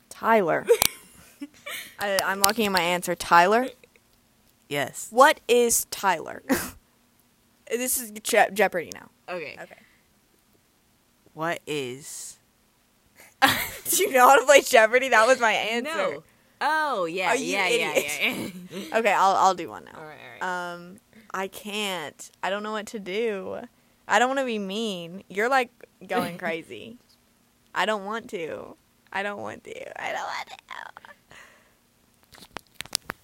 [0.10, 0.66] Tyler.
[2.00, 3.16] I, I'm locking in my answer.
[3.16, 3.68] Tyler.
[4.70, 5.08] yes.
[5.12, 6.44] What is Tyler?
[7.70, 9.10] this is Je- Jeopardy now.
[9.30, 9.56] Okay.
[9.62, 9.76] Okay.
[11.34, 12.38] What is?
[13.42, 15.10] Do you know how to play Jeopardy?
[15.10, 15.96] That was my answer.
[15.96, 16.24] No.
[16.60, 18.20] Oh yeah, Are you yeah, yeah, idiot?
[18.22, 18.48] yeah,
[18.80, 18.88] yeah.
[19.00, 19.92] Okay, I'll I'll do one now.
[20.00, 20.74] all right, all right.
[20.74, 21.00] Um,
[21.34, 22.32] I can't.
[22.42, 23.60] I don't know what to do.
[24.08, 25.24] I don't want to be mean.
[25.30, 25.70] You're like
[26.08, 26.98] going crazy.
[27.76, 28.76] I don't want to.
[29.14, 30.02] I don't want to.
[30.04, 32.46] I don't want to.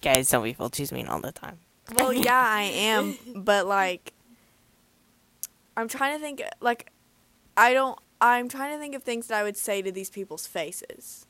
[0.00, 0.70] Guys, don't be full.
[0.72, 1.58] She's mean all the time.
[1.94, 4.12] Well, yeah, I am, but like,
[5.76, 6.42] I'm trying to think.
[6.60, 6.90] Like,
[7.56, 7.98] I don't.
[8.20, 11.26] I'm trying to think of things that I would say to these people's faces.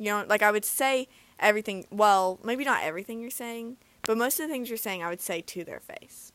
[0.00, 1.06] You know, like I would say
[1.38, 1.84] everything.
[1.90, 5.20] Well, maybe not everything you're saying, but most of the things you're saying, I would
[5.20, 6.32] say to their face.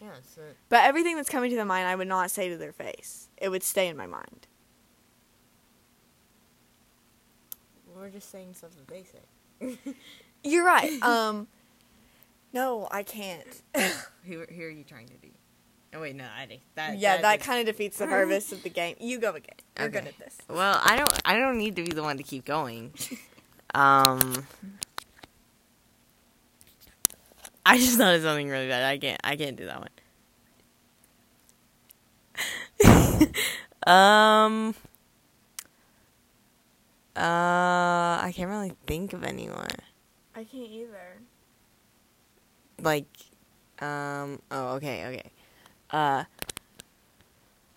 [0.00, 2.72] Yeah, so But everything that's coming to the mind, I would not say to their
[2.72, 3.30] face.
[3.38, 4.46] It would stay in my mind.
[7.98, 9.78] we're just saying something basic.
[10.44, 11.02] You're right.
[11.02, 11.48] Um,
[12.52, 13.62] no, I can't.
[14.24, 15.32] who, who are you trying to be?
[15.94, 16.60] Oh wait, no, I.
[16.74, 18.96] That, yeah, that is- kind of defeats the purpose of the game.
[19.00, 19.54] You go again.
[19.78, 20.36] You're good at this.
[20.48, 21.12] Well, I don't.
[21.24, 22.92] I don't need to be the one to keep going.
[23.74, 24.46] um,
[27.64, 28.84] I just thought of something really bad.
[28.84, 29.20] I can't.
[29.24, 29.80] I can't do that
[33.16, 33.34] one.
[33.94, 34.74] um.
[37.16, 39.66] Uh, I can't really think of anyone.
[40.36, 41.18] I can't either.
[42.80, 43.06] Like,
[43.80, 44.40] um.
[44.50, 45.30] Oh, okay, okay.
[45.90, 46.24] Uh.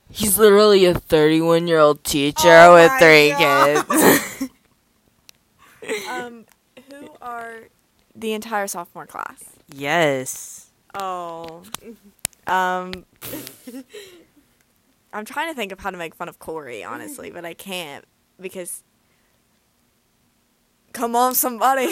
[0.10, 3.88] He's literally a 31 year old teacher Oh with three God.
[3.88, 4.50] kids.
[6.10, 6.46] Um,
[6.92, 7.62] who are
[8.16, 9.44] the entire sophomore class?
[9.74, 10.70] yes.
[10.94, 11.64] Oh.
[12.48, 13.06] Um.
[15.14, 18.06] I'm trying to think of how to make fun of Corey, honestly, but I can't
[18.40, 18.84] because.
[20.94, 21.90] Come on, somebody.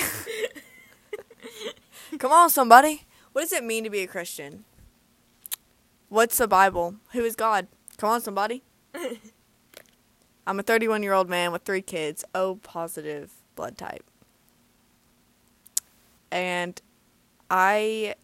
[2.19, 3.03] Come on, somebody.
[3.33, 4.65] What does it mean to be a Christian?
[6.09, 6.95] What's the Bible?
[7.13, 7.67] Who is God?
[7.97, 8.63] Come on, somebody.
[10.47, 14.03] I'm a 31 year old man with three kids, O positive blood type.
[16.31, 16.81] And
[17.49, 18.15] I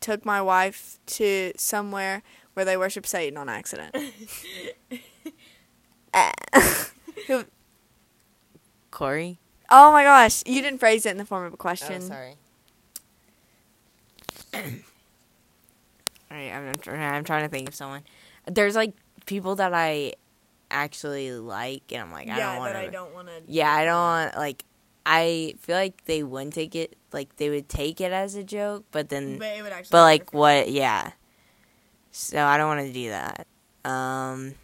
[0.00, 2.22] took my wife to somewhere
[2.54, 3.94] where they worship Satan on accident.
[7.26, 7.44] Who-
[8.90, 9.38] Corey.
[9.70, 12.02] oh my gosh, you didn't phrase it in the form of a question.
[12.02, 12.36] Oh, sorry.
[16.30, 18.02] Right, I'm, I'm, trying, to think of someone.
[18.46, 18.92] There's like
[19.24, 20.12] people that I
[20.70, 22.90] actually like, and I'm like, I don't want to.
[22.90, 23.42] don't want to.
[23.46, 24.64] Yeah, I don't want like.
[25.06, 28.84] I feel like they wouldn't take it like they would take it as a joke,
[28.90, 29.88] but then, But it would actually.
[29.92, 30.70] but like what?
[30.70, 31.12] Yeah.
[32.10, 33.46] So I don't want to do that.
[33.84, 34.54] Um.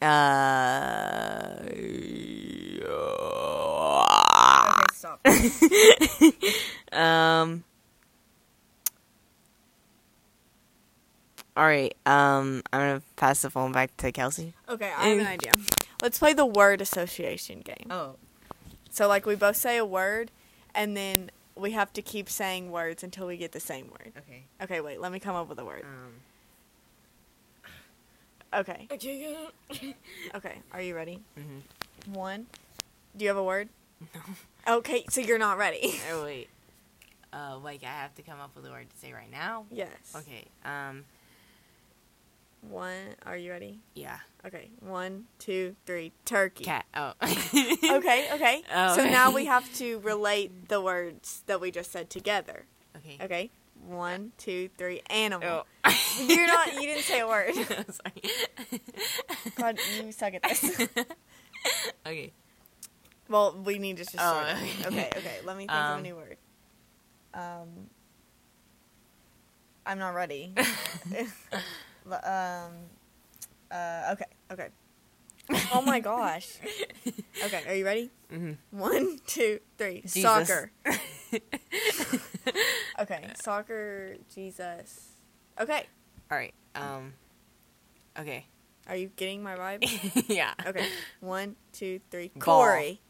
[0.00, 1.56] Uh.
[4.76, 5.20] Okay, stop.
[6.92, 7.64] um.
[11.56, 11.94] All right.
[12.04, 14.54] Um, I'm gonna pass the phone back to Kelsey.
[14.68, 15.52] Okay, I have an idea.
[16.02, 17.86] Let's play the word association game.
[17.90, 18.16] Oh.
[18.90, 20.30] So, like, we both say a word,
[20.74, 24.12] and then we have to keep saying words until we get the same word.
[24.18, 24.42] Okay.
[24.62, 25.00] Okay, wait.
[25.00, 25.82] Let me come up with a word.
[25.84, 26.12] Um.
[28.52, 28.86] Okay.
[28.92, 29.36] Okay.
[30.34, 30.58] Okay.
[30.72, 31.20] Are you ready?
[31.38, 32.12] Mhm.
[32.14, 32.46] One.
[33.16, 33.68] Do you have a word?
[34.00, 34.76] No.
[34.78, 36.00] Okay, so you're not ready.
[36.10, 36.48] Oh wait.
[37.32, 39.66] Uh, like I have to come up with a word to say right now.
[39.72, 39.88] yes.
[40.16, 40.44] Okay.
[40.64, 41.04] Um.
[42.68, 43.14] One.
[43.26, 43.78] Are you ready?
[43.94, 44.18] Yeah.
[44.46, 44.68] Okay.
[44.80, 46.12] One, two, three.
[46.24, 46.64] Turkey.
[46.64, 46.84] Cat.
[46.94, 47.12] Oh.
[47.22, 48.28] Okay.
[48.32, 48.62] Okay.
[48.74, 52.64] Oh, So now we have to relate the words that we just said together.
[52.96, 53.18] Okay.
[53.22, 53.50] Okay.
[53.86, 55.02] One, two, three.
[55.10, 55.66] Animal.
[55.84, 55.94] Oh.
[56.26, 56.72] You're not.
[56.74, 57.54] You didn't say a word.
[57.54, 58.80] Sorry.
[59.56, 60.88] God, you suck at this.
[62.06, 62.32] okay.
[63.28, 64.16] Well, we need to just.
[64.18, 64.86] Oh, okay.
[64.86, 65.10] okay.
[65.16, 65.36] okay.
[65.44, 66.36] Let me think of a Um, new word.
[67.34, 67.68] Um,
[69.86, 70.54] I'm not ready.
[72.06, 72.72] Um,
[73.70, 74.68] uh, okay, okay.
[75.72, 76.48] Oh my gosh.
[77.44, 78.10] Okay, are you ready?
[78.30, 80.00] hmm One, two, three.
[80.02, 80.22] Jesus.
[80.22, 80.70] Soccer.
[83.00, 84.16] Okay, soccer.
[84.32, 85.10] Jesus.
[85.60, 85.86] Okay.
[86.30, 86.54] All right.
[86.74, 87.14] Um.
[88.18, 88.46] Okay.
[88.86, 90.24] Are you getting my vibe?
[90.28, 90.54] yeah.
[90.66, 90.86] Okay.
[91.20, 92.30] One, two, three.
[92.36, 92.40] Ball.
[92.40, 93.00] Corey.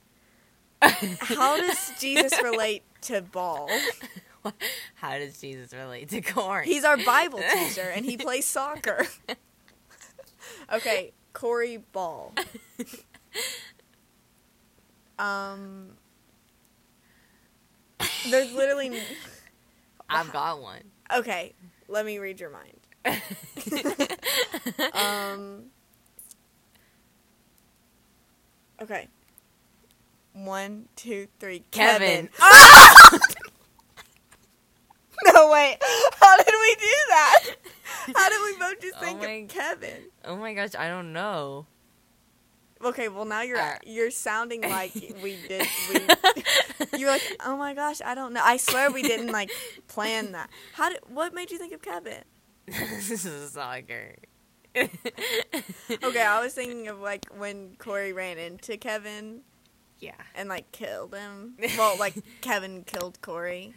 [0.82, 3.68] How does Jesus relate to ball?
[4.94, 6.64] How does Jesus relate to corn?
[6.64, 9.06] He's our Bible teacher and he plays soccer.
[10.72, 12.32] okay, Corey Ball.
[15.18, 15.90] Um,
[18.28, 19.00] there's literally.
[20.10, 20.82] I've got one.
[21.14, 21.54] Okay,
[21.88, 22.80] let me read your mind.
[24.92, 25.64] Um.
[28.82, 29.08] Okay.
[30.32, 31.62] One, two, three.
[31.70, 32.28] Kevin.
[32.36, 33.20] Kevin.
[35.32, 35.78] no wait.
[36.20, 37.44] How did we do that?
[38.14, 40.02] How did we both just Oh think my- of Kevin?
[40.24, 41.66] oh my gosh, I don't know.
[42.84, 43.78] Okay, well now you're Uh.
[43.86, 45.66] you're sounding like we did.
[45.90, 48.42] We you're like, oh my gosh, I don't know.
[48.44, 49.50] I swear we didn't like
[49.88, 50.50] plan that.
[50.74, 51.00] How did?
[51.08, 52.24] What made you think of Kevin?
[52.66, 54.16] this is a soccer.
[54.76, 59.42] Okay, I was thinking of like when Corey ran into Kevin
[60.00, 60.12] Yeah.
[60.34, 61.54] and like killed him.
[61.78, 63.72] Well, like Kevin killed Corey.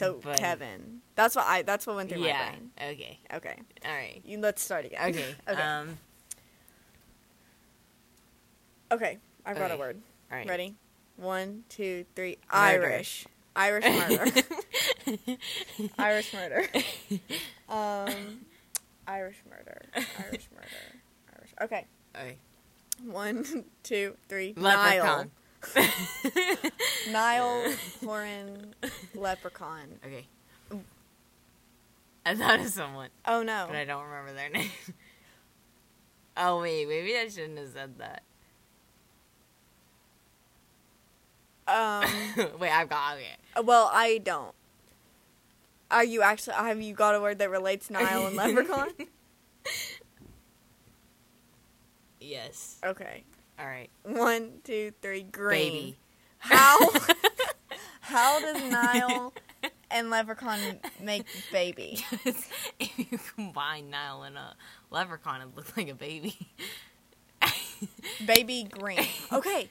[0.00, 1.02] So But- Kevin.
[1.14, 1.60] That's what I.
[1.60, 2.38] That's what went through Yeah.
[2.38, 2.70] my brain.
[2.94, 3.18] Okay.
[3.34, 4.22] Okay, All right.
[4.24, 5.10] you, let's start again.
[5.10, 5.34] Okay.
[5.48, 5.60] okay.
[5.62, 5.98] Um.
[8.90, 9.18] okay.
[9.44, 10.00] I've got a word.
[10.32, 10.48] All right.
[10.48, 10.74] Ready?
[11.16, 12.38] One, two, three.
[12.50, 12.86] Murder.
[12.86, 13.26] Irish.
[13.54, 14.32] Irish murder.
[15.98, 16.66] Irish murder.
[17.68, 18.40] Um,
[19.06, 19.82] Irish murder.
[19.94, 21.00] Irish murder.
[21.36, 21.50] Irish.
[21.60, 21.86] Okay.
[22.16, 22.36] okay.
[23.04, 24.54] One, two, three.
[24.56, 25.04] Leprechaun.
[25.06, 25.26] Niall.
[27.10, 27.72] Niall
[28.04, 28.74] Horan
[29.14, 29.98] Leprechaun.
[30.04, 30.26] okay.
[32.26, 33.64] I thought of someone, Oh no.
[33.66, 34.70] but I don't remember their name.
[36.36, 38.22] oh wait, maybe I shouldn't have said that.
[41.66, 42.04] Um.
[42.58, 43.36] wait, I've got okay.
[43.64, 44.54] Well, I don't.
[45.90, 46.54] Are you actually?
[46.54, 48.88] Have you got a word that relates Niall and Leprechaun?
[52.20, 52.78] Yes.
[52.84, 53.24] Okay.
[53.60, 53.90] All right.
[54.04, 55.22] One, two, three.
[55.22, 55.72] Green.
[55.72, 55.98] Baby.
[56.38, 56.78] How?
[58.00, 59.34] How does Niall
[59.90, 60.58] and Leprechaun
[61.00, 62.04] make baby?
[62.80, 64.54] if you combine Niall and a
[64.90, 66.36] leprechaun, it looks like a baby.
[68.24, 69.06] Baby green.
[69.32, 69.68] Okay.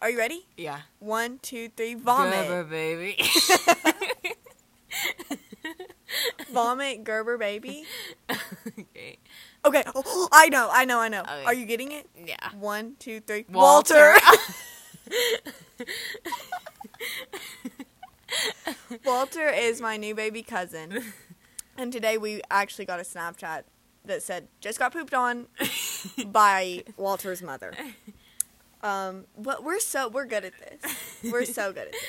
[0.00, 0.46] Are you ready?
[0.56, 0.80] yeah.
[0.98, 1.94] One, two, three.
[1.94, 2.46] Vomit.
[2.46, 3.22] Gerber baby.
[6.52, 7.04] Vomit.
[7.04, 7.84] Gerber baby.
[9.68, 9.84] Okay.
[9.94, 10.68] Oh, I know.
[10.72, 11.00] I know.
[11.00, 11.20] I know.
[11.20, 11.44] Okay.
[11.44, 12.08] Are you getting it?
[12.16, 12.36] Yeah.
[12.58, 13.44] One, two, three.
[13.50, 14.14] Walter.
[14.14, 14.42] Walter.
[19.04, 21.12] Walter is my new baby cousin.
[21.76, 23.62] And today we actually got a Snapchat
[24.04, 25.46] that said, just got pooped on
[26.26, 27.72] by Walter's mother.
[28.82, 31.30] Um, but we're so, we're good at this.
[31.30, 32.02] We're so good at this.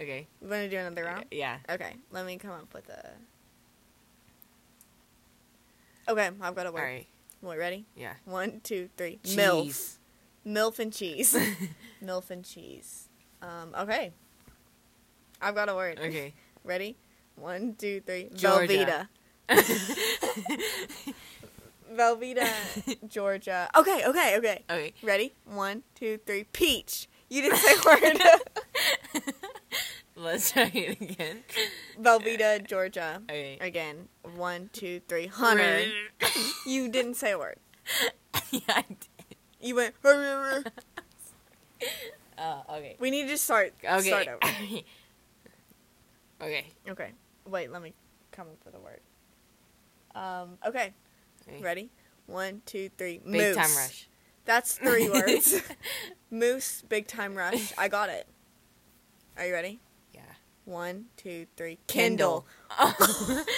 [0.00, 0.26] Okay.
[0.40, 1.26] You want to do another round?
[1.30, 1.58] Yeah.
[1.68, 3.10] Okay, let me come up with a.
[6.08, 6.80] Okay, I've got a word.
[6.80, 7.06] All right.
[7.42, 7.86] Wait, ready?
[7.96, 8.14] Yeah.
[8.24, 9.18] One, two, three.
[9.24, 9.36] Cheese.
[9.36, 9.98] MILF.
[10.46, 11.36] MILF and cheese.
[12.04, 13.08] MILF and cheese.
[13.40, 14.12] Um, okay.
[15.40, 15.98] I've got a word.
[15.98, 16.34] Okay.
[16.64, 16.96] Ready?
[17.36, 18.30] One, two, three.
[18.34, 19.08] Georgia.
[19.48, 19.58] Velveeta.
[21.94, 22.48] Velveeta,
[23.08, 23.68] Georgia.
[23.76, 24.64] Okay, okay, okay.
[24.70, 24.92] Okay.
[25.02, 25.32] Ready?
[25.44, 26.44] One, two, three.
[26.44, 27.08] Peach.
[27.28, 28.18] You didn't say word.
[30.22, 31.42] Let's try it again.
[32.00, 33.22] Velveeta, Georgia.
[33.28, 33.58] Okay.
[33.60, 34.08] Again.
[34.36, 35.26] One, two, three.
[35.26, 35.82] Hunter.
[36.66, 37.56] You didn't say a word.
[38.52, 39.36] yeah, I did.
[39.60, 39.94] You went.
[42.38, 42.96] Oh, okay.
[42.98, 43.74] We need to start.
[43.84, 44.08] Okay.
[44.08, 44.38] Start over.
[46.42, 46.66] okay.
[46.88, 47.10] Okay.
[47.46, 47.92] Wait, let me
[48.32, 49.00] come up with a word.
[50.14, 50.92] Um, okay.
[51.48, 51.62] Okay.
[51.62, 51.90] Ready?
[52.26, 53.18] One, two, three.
[53.18, 53.56] Big Moose.
[53.56, 54.08] time rush.
[54.44, 55.60] That's three words.
[56.30, 57.72] Moose, big time rush.
[57.76, 58.26] I got it.
[59.36, 59.80] Are you ready?
[60.64, 61.78] One, two, three.
[61.86, 62.46] Kendall.
[62.70, 63.44] Kendall.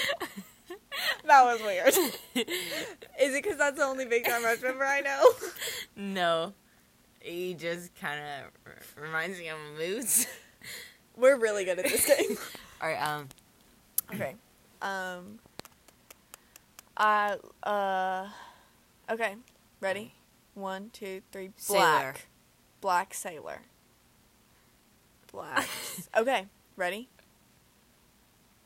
[1.27, 1.89] That was weird.
[1.89, 5.25] Is it because that's the only big time rush member I know?
[5.97, 6.53] no.
[7.21, 10.27] He just kind of reminds me of a moose.
[11.17, 12.37] We're really good at this game.
[12.83, 13.01] All right.
[13.01, 13.29] Um.
[14.15, 14.35] Okay.
[14.83, 15.39] Um.
[16.97, 18.29] I uh.
[19.11, 19.37] Okay.
[19.81, 20.13] Ready?
[20.55, 21.51] One, two, three.
[21.69, 21.97] Black.
[22.03, 22.15] Sailor.
[22.83, 23.63] Black sailor.
[25.33, 25.67] Black.
[26.17, 26.47] okay.
[26.77, 27.09] Ready?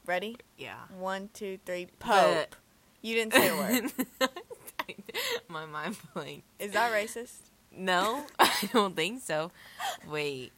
[0.07, 0.37] Ready?
[0.57, 0.77] Yeah.
[0.99, 1.89] One, two, three.
[1.99, 2.57] Pope.
[3.03, 3.93] You didn't say a word.
[5.49, 6.45] My mind blank.
[6.59, 7.51] Is that racist?
[7.71, 9.51] No, I don't think so.
[10.09, 10.53] Wait.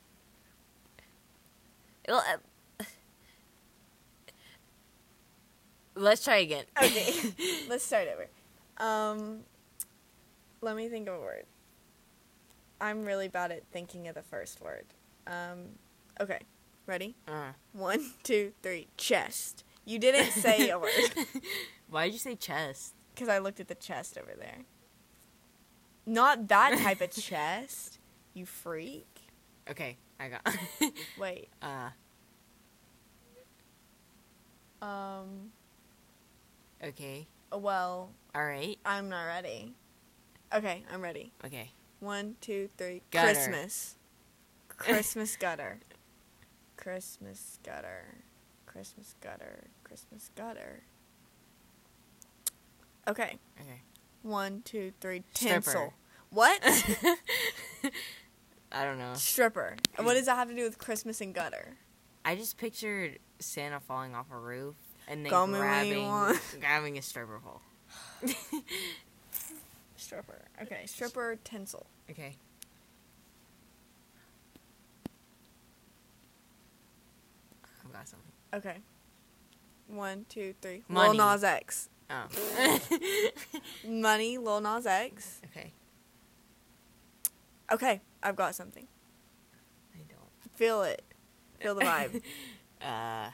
[2.09, 2.39] Well, uh,
[5.95, 6.65] Let's try again.
[6.83, 7.13] Okay.
[7.69, 8.27] Let's start over.
[8.79, 9.41] Um.
[10.63, 11.45] Let me think of a word.
[12.81, 14.87] I'm really bad at thinking of the first word.
[15.27, 15.79] Um.
[16.21, 16.39] Okay.
[16.91, 17.14] Ready?
[17.28, 18.88] Uh, One, two, three.
[18.97, 19.62] Chest.
[19.84, 20.91] You didn't say a word
[21.88, 22.95] why did you say chest?
[23.14, 24.59] because I looked at the chest over there.
[26.05, 28.01] Not that type of chest.
[28.34, 29.07] You freak.
[29.70, 30.57] Okay, I got.
[31.18, 31.49] Wait.
[31.62, 31.91] uh,
[34.84, 35.53] Um.
[36.82, 37.28] okay.
[37.53, 38.78] Well, All right.
[38.84, 39.74] I'm not ready.
[40.53, 41.32] Okay, I'm ready.
[41.45, 41.70] Okay.
[42.01, 43.03] One, two, three.
[43.12, 43.34] Gutter.
[43.34, 43.95] Christmas.
[44.76, 45.78] Christmas gutter.
[46.81, 48.05] Christmas gutter.
[48.66, 49.64] Christmas gutter.
[49.85, 50.83] Christmas gutter.
[53.07, 53.39] Okay.
[53.61, 53.83] Okay.
[54.22, 55.22] One, two, three.
[55.35, 55.55] Stripper.
[55.55, 55.93] Tinsel.
[56.31, 56.61] What?
[58.72, 59.14] I don't know.
[59.14, 59.76] Stripper.
[59.97, 61.76] What does that have to do with Christmas and gutter?
[62.24, 64.76] I just pictured Santa falling off a roof
[65.09, 67.61] and then Call me when you grabbing grabbing a stripper pole.
[69.97, 70.43] Stripper.
[70.62, 71.87] Okay, stripper tinsel.
[72.11, 72.37] Okay.
[77.91, 78.32] I've got something.
[78.55, 78.76] Okay.
[79.88, 80.84] One, two, three.
[80.88, 81.18] Money.
[81.18, 81.88] Lil Nas X.
[82.09, 82.26] Oh.
[83.88, 85.41] Money, Lil Nas X.
[85.47, 85.72] okay.
[87.72, 88.86] Okay, I've got something.
[89.95, 90.55] I don't.
[90.57, 91.03] Feel it.
[91.61, 92.22] Feel the vibe.
[92.82, 93.28] Uh,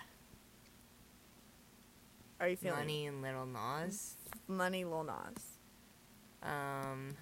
[2.41, 4.17] Are you feeling Money and Little Nas.
[4.49, 5.45] Money, Lil Nas.
[6.43, 7.15] Um.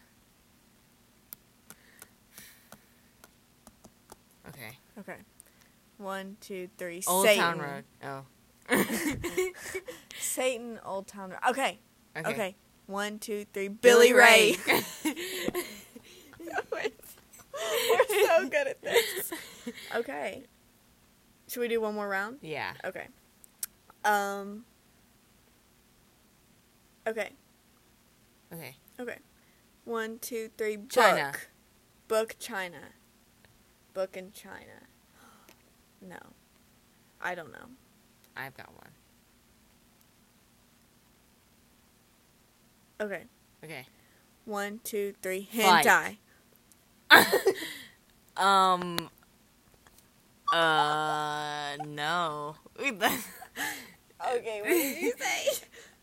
[4.49, 4.79] Okay.
[4.99, 5.17] Okay.
[5.99, 7.03] One, two, three.
[7.07, 7.43] Old Satan.
[7.43, 7.85] Town Road.
[8.05, 8.25] Oh.
[10.19, 11.39] Satan, Old Town Road.
[11.51, 11.79] Okay.
[12.17, 12.31] okay.
[12.31, 12.57] Okay.
[12.87, 13.69] One, two, three.
[13.69, 14.57] Billy, Ray.
[16.75, 19.33] We're so good at this.
[19.95, 20.43] Okay.
[21.49, 22.39] Should we do one more round?
[22.43, 22.73] yeah.
[22.85, 23.07] Okay.
[24.05, 24.65] Um.
[27.07, 27.31] Okay.
[28.53, 28.77] Okay.
[28.99, 29.19] Okay.
[29.85, 30.77] One, two, three.
[30.77, 30.91] Book.
[30.91, 31.33] China.
[32.09, 32.81] Book China.
[33.93, 34.84] Book in China.
[36.07, 36.19] No.
[37.21, 37.67] I don't know.
[38.37, 38.91] I've got one.
[43.01, 43.23] Okay.
[43.65, 43.87] Okay.
[44.45, 45.49] One, two, three.
[45.53, 46.19] Hentai.
[48.37, 49.09] Um.
[50.53, 51.77] Uh.
[51.87, 52.57] No.
[54.27, 55.49] Okay, what did you say?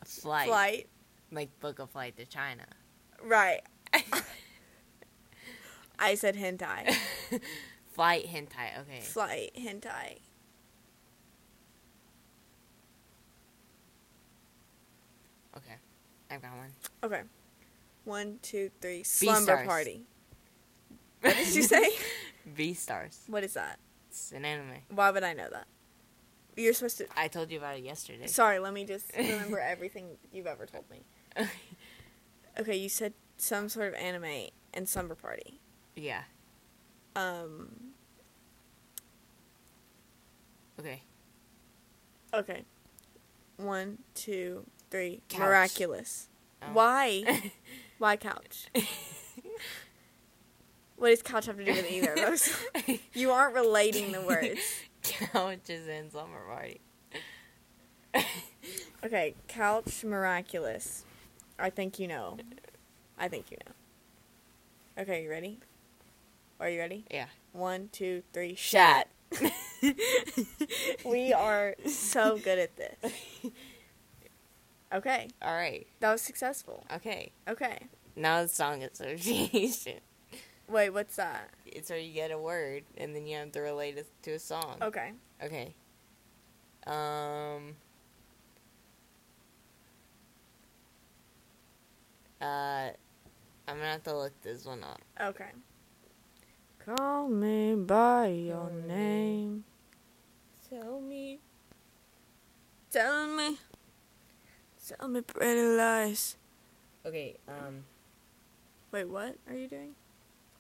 [0.06, 0.47] Flight.
[0.47, 0.88] Flight.
[1.32, 2.66] Like book a flight to China.
[3.24, 3.62] Right.
[5.99, 6.95] I said hentai.
[8.02, 8.80] Flight hentai.
[8.80, 8.99] Okay.
[9.02, 10.18] Flight hentai.
[15.56, 15.76] Okay.
[16.32, 16.72] I've got one.
[17.04, 17.22] Okay.
[18.06, 19.04] One, two, three.
[19.04, 19.68] Slumber stars.
[19.68, 20.02] party.
[21.22, 21.88] What did you say?
[22.47, 23.20] V stars.
[23.28, 23.78] What is that?
[24.10, 24.78] It's an anime.
[24.89, 25.68] Why would I know that?
[26.58, 27.06] You're supposed to.
[27.16, 28.26] I told you about it yesterday.
[28.26, 31.02] Sorry, let me just remember everything you've ever told me.
[32.60, 35.60] Okay, you said some sort of anime and slumber party.
[35.95, 36.24] yeah.
[37.16, 37.70] Um.
[40.80, 41.03] Okay.
[42.34, 42.64] Okay.
[43.57, 45.22] One, two, three.
[45.30, 45.39] Couch.
[45.39, 46.28] Miraculous.
[46.62, 46.68] Oh.
[46.74, 47.51] Why?
[47.97, 48.68] Why couch?
[50.95, 52.55] What does couch have to do with either of those?
[53.14, 54.59] You aren't relating the words.
[55.03, 56.80] Couches in summer party.
[59.03, 61.03] Okay, couch miraculous.
[61.57, 62.38] I think you know.
[63.18, 65.01] I think you know.
[65.01, 65.59] Okay, you ready?
[66.62, 67.05] Are you ready?
[67.09, 67.26] Yeah.
[67.53, 68.55] One, two, three.
[68.55, 69.07] shot.
[71.03, 73.14] We are so good at this.
[74.93, 75.88] Okay, All right.
[76.01, 76.86] that was successful.
[76.93, 77.32] Okay.
[77.47, 77.88] Okay.
[78.16, 79.99] Now the song association.
[80.70, 81.49] Wait, what's that?
[81.66, 84.39] It's where you get a word and then you have to relate it to a
[84.39, 84.78] song.
[84.82, 85.14] Okay.
[85.43, 85.74] Okay.
[86.86, 87.76] Um.
[92.39, 92.89] Uh,
[93.68, 94.99] I'm gonna have to look this one up.
[95.20, 95.49] Okay.
[96.98, 99.64] Call me by your name.
[100.70, 101.39] Tell me.
[102.92, 103.58] Tell me.
[104.86, 106.36] Tell me pretty lies.
[107.06, 107.38] Okay.
[107.48, 107.86] Um,
[108.92, 109.96] Wait, what are you doing?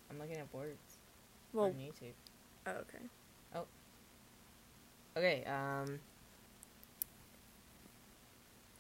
[0.09, 0.97] I'm looking at words
[1.51, 2.13] Well, on YouTube.
[2.67, 3.03] oh, okay.
[3.55, 3.65] Oh.
[5.17, 5.43] Okay.
[5.45, 5.99] Um.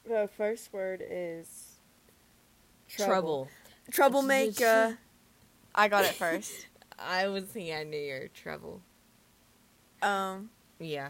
[0.07, 1.75] The first word is
[2.87, 3.49] Trouble.
[3.91, 4.97] Troublemaker.
[5.75, 6.67] I got it first.
[7.03, 8.81] I was thinking I knew your trouble.
[10.01, 10.49] um,
[10.79, 11.09] Yeah.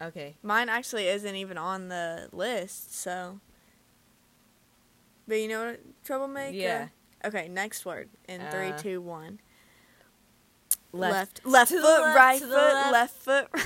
[0.00, 0.36] Okay.
[0.42, 3.40] mine actually isn't even on the list, so.
[5.26, 5.80] But you know what?
[6.04, 6.54] Troublemaker?
[6.56, 6.88] Yeah.
[7.24, 9.40] Okay, next word in three, Uh, two, one.
[10.92, 11.40] Left.
[11.44, 13.48] Left, left foot, left, right foot, the left foot.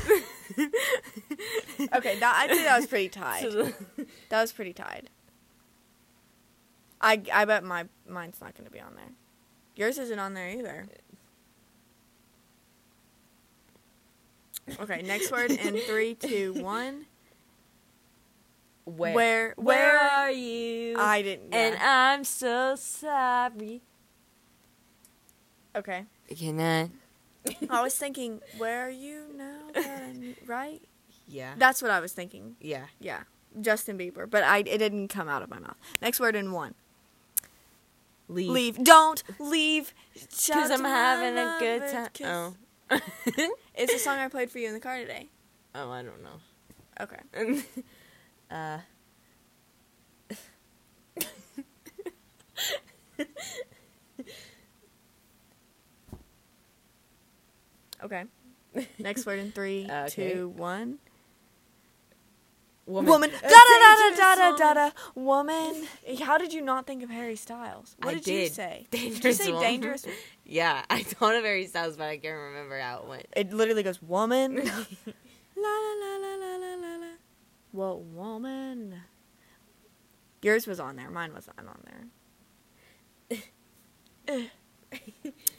[1.97, 3.53] okay, that, I think that was pretty tied.
[4.31, 5.11] That was pretty tied.
[7.01, 9.13] I, I bet my mine's not going to be on there.
[9.77, 10.87] Yours isn't on there either.
[14.81, 17.07] Okay, next word in three, two, one.
[18.85, 19.15] Where?
[19.15, 19.55] Where?
[19.57, 20.97] Where are you?
[20.99, 21.55] I didn't.
[21.55, 21.77] and.
[21.81, 23.83] I'm so sorry.
[25.75, 26.05] okay.
[26.37, 26.91] Can I?
[27.71, 30.13] I was thinking, where are you now?
[30.13, 30.83] knew- right?
[31.27, 31.55] Yeah.
[31.57, 32.57] That's what I was thinking.
[32.61, 32.87] Yeah.
[33.01, 33.21] Yeah,
[33.61, 35.77] Justin Bieber, but I it didn't come out of my mouth.
[36.03, 36.75] Next word in one.
[38.31, 38.51] Leave.
[38.51, 38.85] Leave.
[38.85, 39.93] Don't leave.
[40.15, 42.11] Because I'm having a good time.
[42.25, 42.55] Oh.
[43.75, 45.29] It's a song I played for you in the car today.
[45.75, 46.41] oh, I don't know.
[47.01, 47.63] Okay.
[48.51, 48.79] uh.
[58.03, 58.25] Okay.
[58.99, 60.33] Next word in three, Okay.
[60.35, 60.99] two, one.
[62.91, 63.11] Woman.
[63.11, 63.31] Woman.
[63.31, 65.55] Da da da da dangerous da da woman.
[65.65, 65.81] da.
[66.13, 66.19] Woman.
[66.23, 67.95] How did you not think of Harry Styles?
[67.99, 68.53] What I did, you did.
[68.53, 68.87] say?
[68.91, 69.63] did you say woman.
[69.69, 70.07] dangerous?
[70.45, 73.27] Yeah, I thought of Harry Styles, but I can't remember how it went.
[73.37, 74.57] It literally goes woman.
[74.57, 77.07] la la la la la la la la.
[77.71, 79.01] Whoa, woman.
[80.43, 81.09] Yours was on there.
[81.09, 81.81] Mine wasn't on
[84.29, 84.41] there.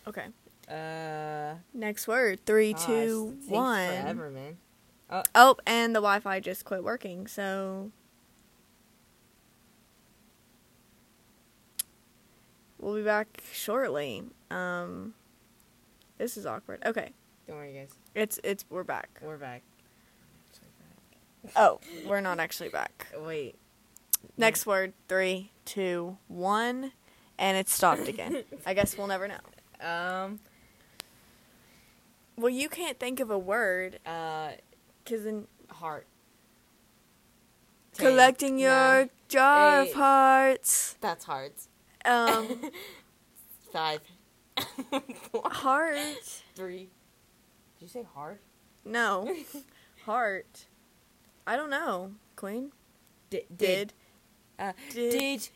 [0.08, 0.26] okay.
[0.68, 1.56] Uh.
[1.74, 2.46] Next word.
[2.46, 3.88] Three, gosh, two, one.
[3.88, 4.58] Forever, man.
[5.36, 7.28] Oh, and the Wi-Fi just quit working.
[7.28, 7.91] So
[12.80, 14.24] we'll be back shortly.
[14.49, 15.14] Um,
[16.18, 16.82] this is awkward.
[16.86, 17.12] Okay,
[17.47, 17.93] Don't worry, guys.
[18.16, 19.09] it's it's we're back.
[19.22, 19.64] We're back.
[21.55, 23.07] Oh, we're not actually back.
[23.20, 23.55] Wait.
[24.38, 24.93] Next word.
[25.09, 26.91] Three, two, one,
[27.39, 28.43] and it stopped again.
[28.66, 29.86] I guess we'll never know.
[29.86, 30.39] Um.
[32.38, 34.51] Well, you can't think of a word Uh.
[35.18, 36.07] Then Heart.
[37.93, 40.95] Ten, collecting your nine, jar of hearts.
[41.01, 41.51] That's hard.
[42.05, 42.72] Um,
[43.72, 44.01] Five.
[45.32, 45.43] Four.
[45.45, 46.43] heart.
[46.55, 46.89] Three.
[47.80, 48.39] Did you say hard?
[48.84, 49.34] No.
[50.05, 50.66] Heart.
[51.47, 52.12] I don't know.
[52.36, 52.72] Queen?
[53.30, 53.45] Did.
[53.55, 53.93] Did.
[54.59, 55.12] Uh, Did.
[55.12, 55.49] did.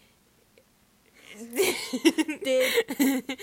[2.44, 3.38] Did.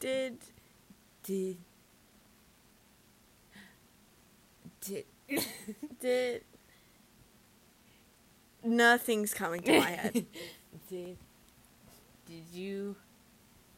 [0.00, 0.38] Did.
[1.22, 1.58] Did.
[4.82, 5.04] Did.
[6.00, 6.44] Did.
[8.64, 10.12] Nothing's coming to my head.
[10.90, 11.16] Did.
[12.26, 12.96] Did you?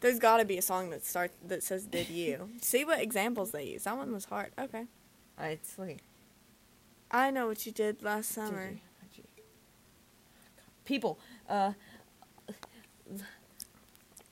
[0.01, 3.51] There's got to be a song that starts that says "Did you?" See what examples
[3.53, 3.85] they use.
[3.85, 4.53] That one was hard.
[4.59, 4.85] Okay.
[5.41, 5.99] Uh, it's like.
[7.11, 8.69] I know what you did last summer.
[8.69, 8.79] Did
[9.17, 9.43] you- did you-
[10.85, 11.19] People.
[11.49, 11.73] Uh.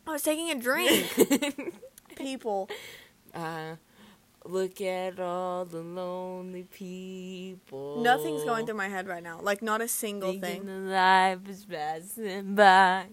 [0.06, 1.06] I was taking a drink.
[2.16, 2.68] People.
[3.34, 3.76] uh.
[4.44, 8.02] Look at all the lonely people.
[8.02, 9.38] Nothing's going through my head right now.
[9.40, 10.66] Like not a single Thinking thing.
[10.66, 13.06] the life is passing by.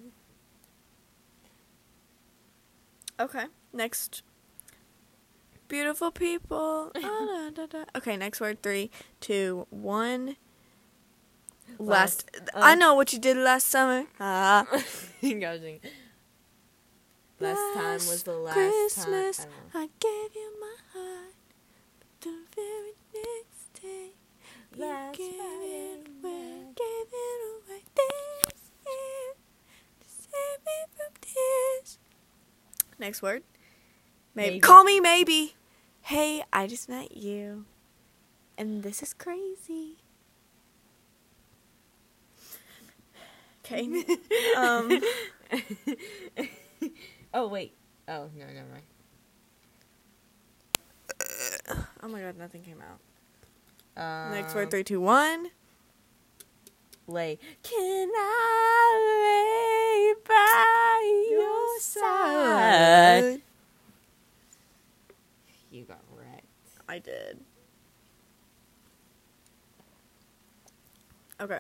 [3.19, 4.23] Okay, next.
[5.67, 6.91] Beautiful people.
[7.03, 7.83] Ah, da, da.
[7.95, 8.63] Okay, next word.
[8.63, 10.35] Three, two, one.
[11.77, 12.29] Last.
[12.33, 14.05] Last, I uh, know what you did last summer.
[14.19, 14.65] Ah.
[17.39, 19.47] Last time was the last Christmas, time.
[19.73, 19.79] I.
[19.79, 21.33] I gave you my heart.
[21.99, 24.11] But the very next day,
[24.75, 26.65] you Last gave it away.
[26.75, 29.35] Gave it away this year
[30.01, 31.97] to save me from tears.
[32.99, 33.43] Next word.
[34.35, 34.49] Maybe.
[34.49, 34.59] Maybe.
[34.59, 35.55] Call me maybe.
[36.01, 37.65] Hey, I just met you,
[38.57, 39.95] and this is crazy.
[43.63, 44.03] Okay.
[44.57, 45.01] um.
[47.33, 47.73] oh wait.
[48.07, 48.83] Oh no, never mind.
[52.01, 52.99] Oh my god, nothing came out.
[54.01, 54.71] Um, Next word.
[54.71, 55.47] Three, two, one.
[57.07, 57.39] Lay.
[57.63, 63.41] Can I lay by your side?
[65.71, 66.45] You got wrecked.
[66.87, 67.39] I did.
[71.41, 71.59] Okay.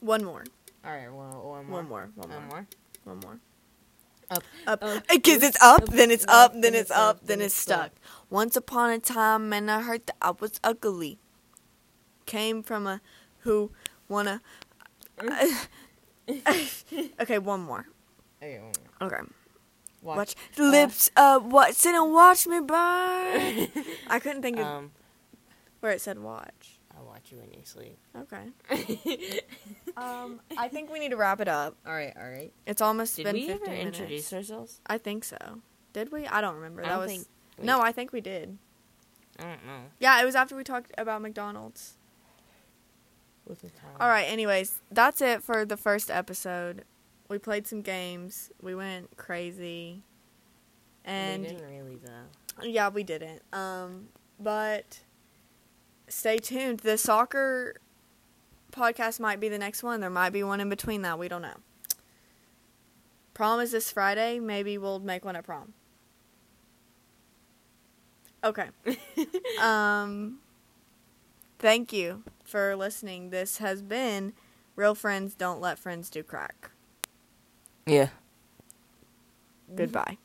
[0.00, 0.44] One more.
[0.84, 1.76] All right, one, one more.
[1.76, 2.10] One more.
[2.16, 2.36] One more.
[2.38, 2.66] One more.
[3.04, 3.38] One more.
[4.30, 4.42] Up.
[4.66, 4.82] Up.
[5.08, 7.92] Because it's up, then it's up, then it's up, then it's stuck.
[8.30, 11.18] Once upon a time, and I heard that I was ugly.
[12.26, 13.00] Came from a
[13.40, 13.70] who
[14.08, 14.40] wanna.
[17.20, 17.86] okay, one more.
[18.42, 19.08] Okay, one more.
[19.08, 19.22] Okay.
[20.02, 20.16] Watch.
[20.16, 21.10] Watch lips.
[21.16, 21.74] Uh, what?
[21.74, 22.66] Sit and watch me burn.
[24.06, 24.92] I couldn't think of um,
[25.80, 26.73] where it said watch.
[27.24, 27.98] I'll watch you when you sleep.
[28.16, 29.40] Okay.
[29.96, 31.76] Um, I think we need to wrap it up.
[31.86, 32.52] all right, all right.
[32.66, 33.98] It's almost Did been we 15 ever minutes.
[34.00, 34.80] introduce ourselves?
[34.88, 35.36] I think so.
[35.92, 36.26] Did we?
[36.26, 36.80] I don't remember.
[36.82, 37.26] I that don't was think
[37.62, 38.58] No, I think we did.
[39.38, 39.80] I don't know.
[40.00, 41.94] Yeah, it was after we talked about McDonald's.
[43.44, 43.90] What's the time?
[44.00, 46.82] All right, anyways, that's it for the first episode.
[47.28, 48.50] We played some games.
[48.60, 50.02] We went crazy.
[51.04, 52.64] And we didn't really though.
[52.66, 53.42] yeah, we didn't.
[53.52, 54.08] Um,
[54.40, 54.98] but
[56.08, 56.80] stay tuned.
[56.80, 57.76] The soccer
[58.72, 60.00] podcast might be the next one.
[60.00, 61.18] There might be one in between that.
[61.18, 61.56] We don't know.
[63.32, 64.38] Prom is this Friday.
[64.38, 65.74] Maybe we'll make one at prom.
[68.42, 68.68] Okay.
[69.60, 70.38] um
[71.58, 73.30] thank you for listening.
[73.30, 74.34] This has been
[74.76, 76.70] Real Friends Don't Let Friends Do Crack.
[77.86, 78.08] Yeah.
[79.74, 80.18] Goodbye.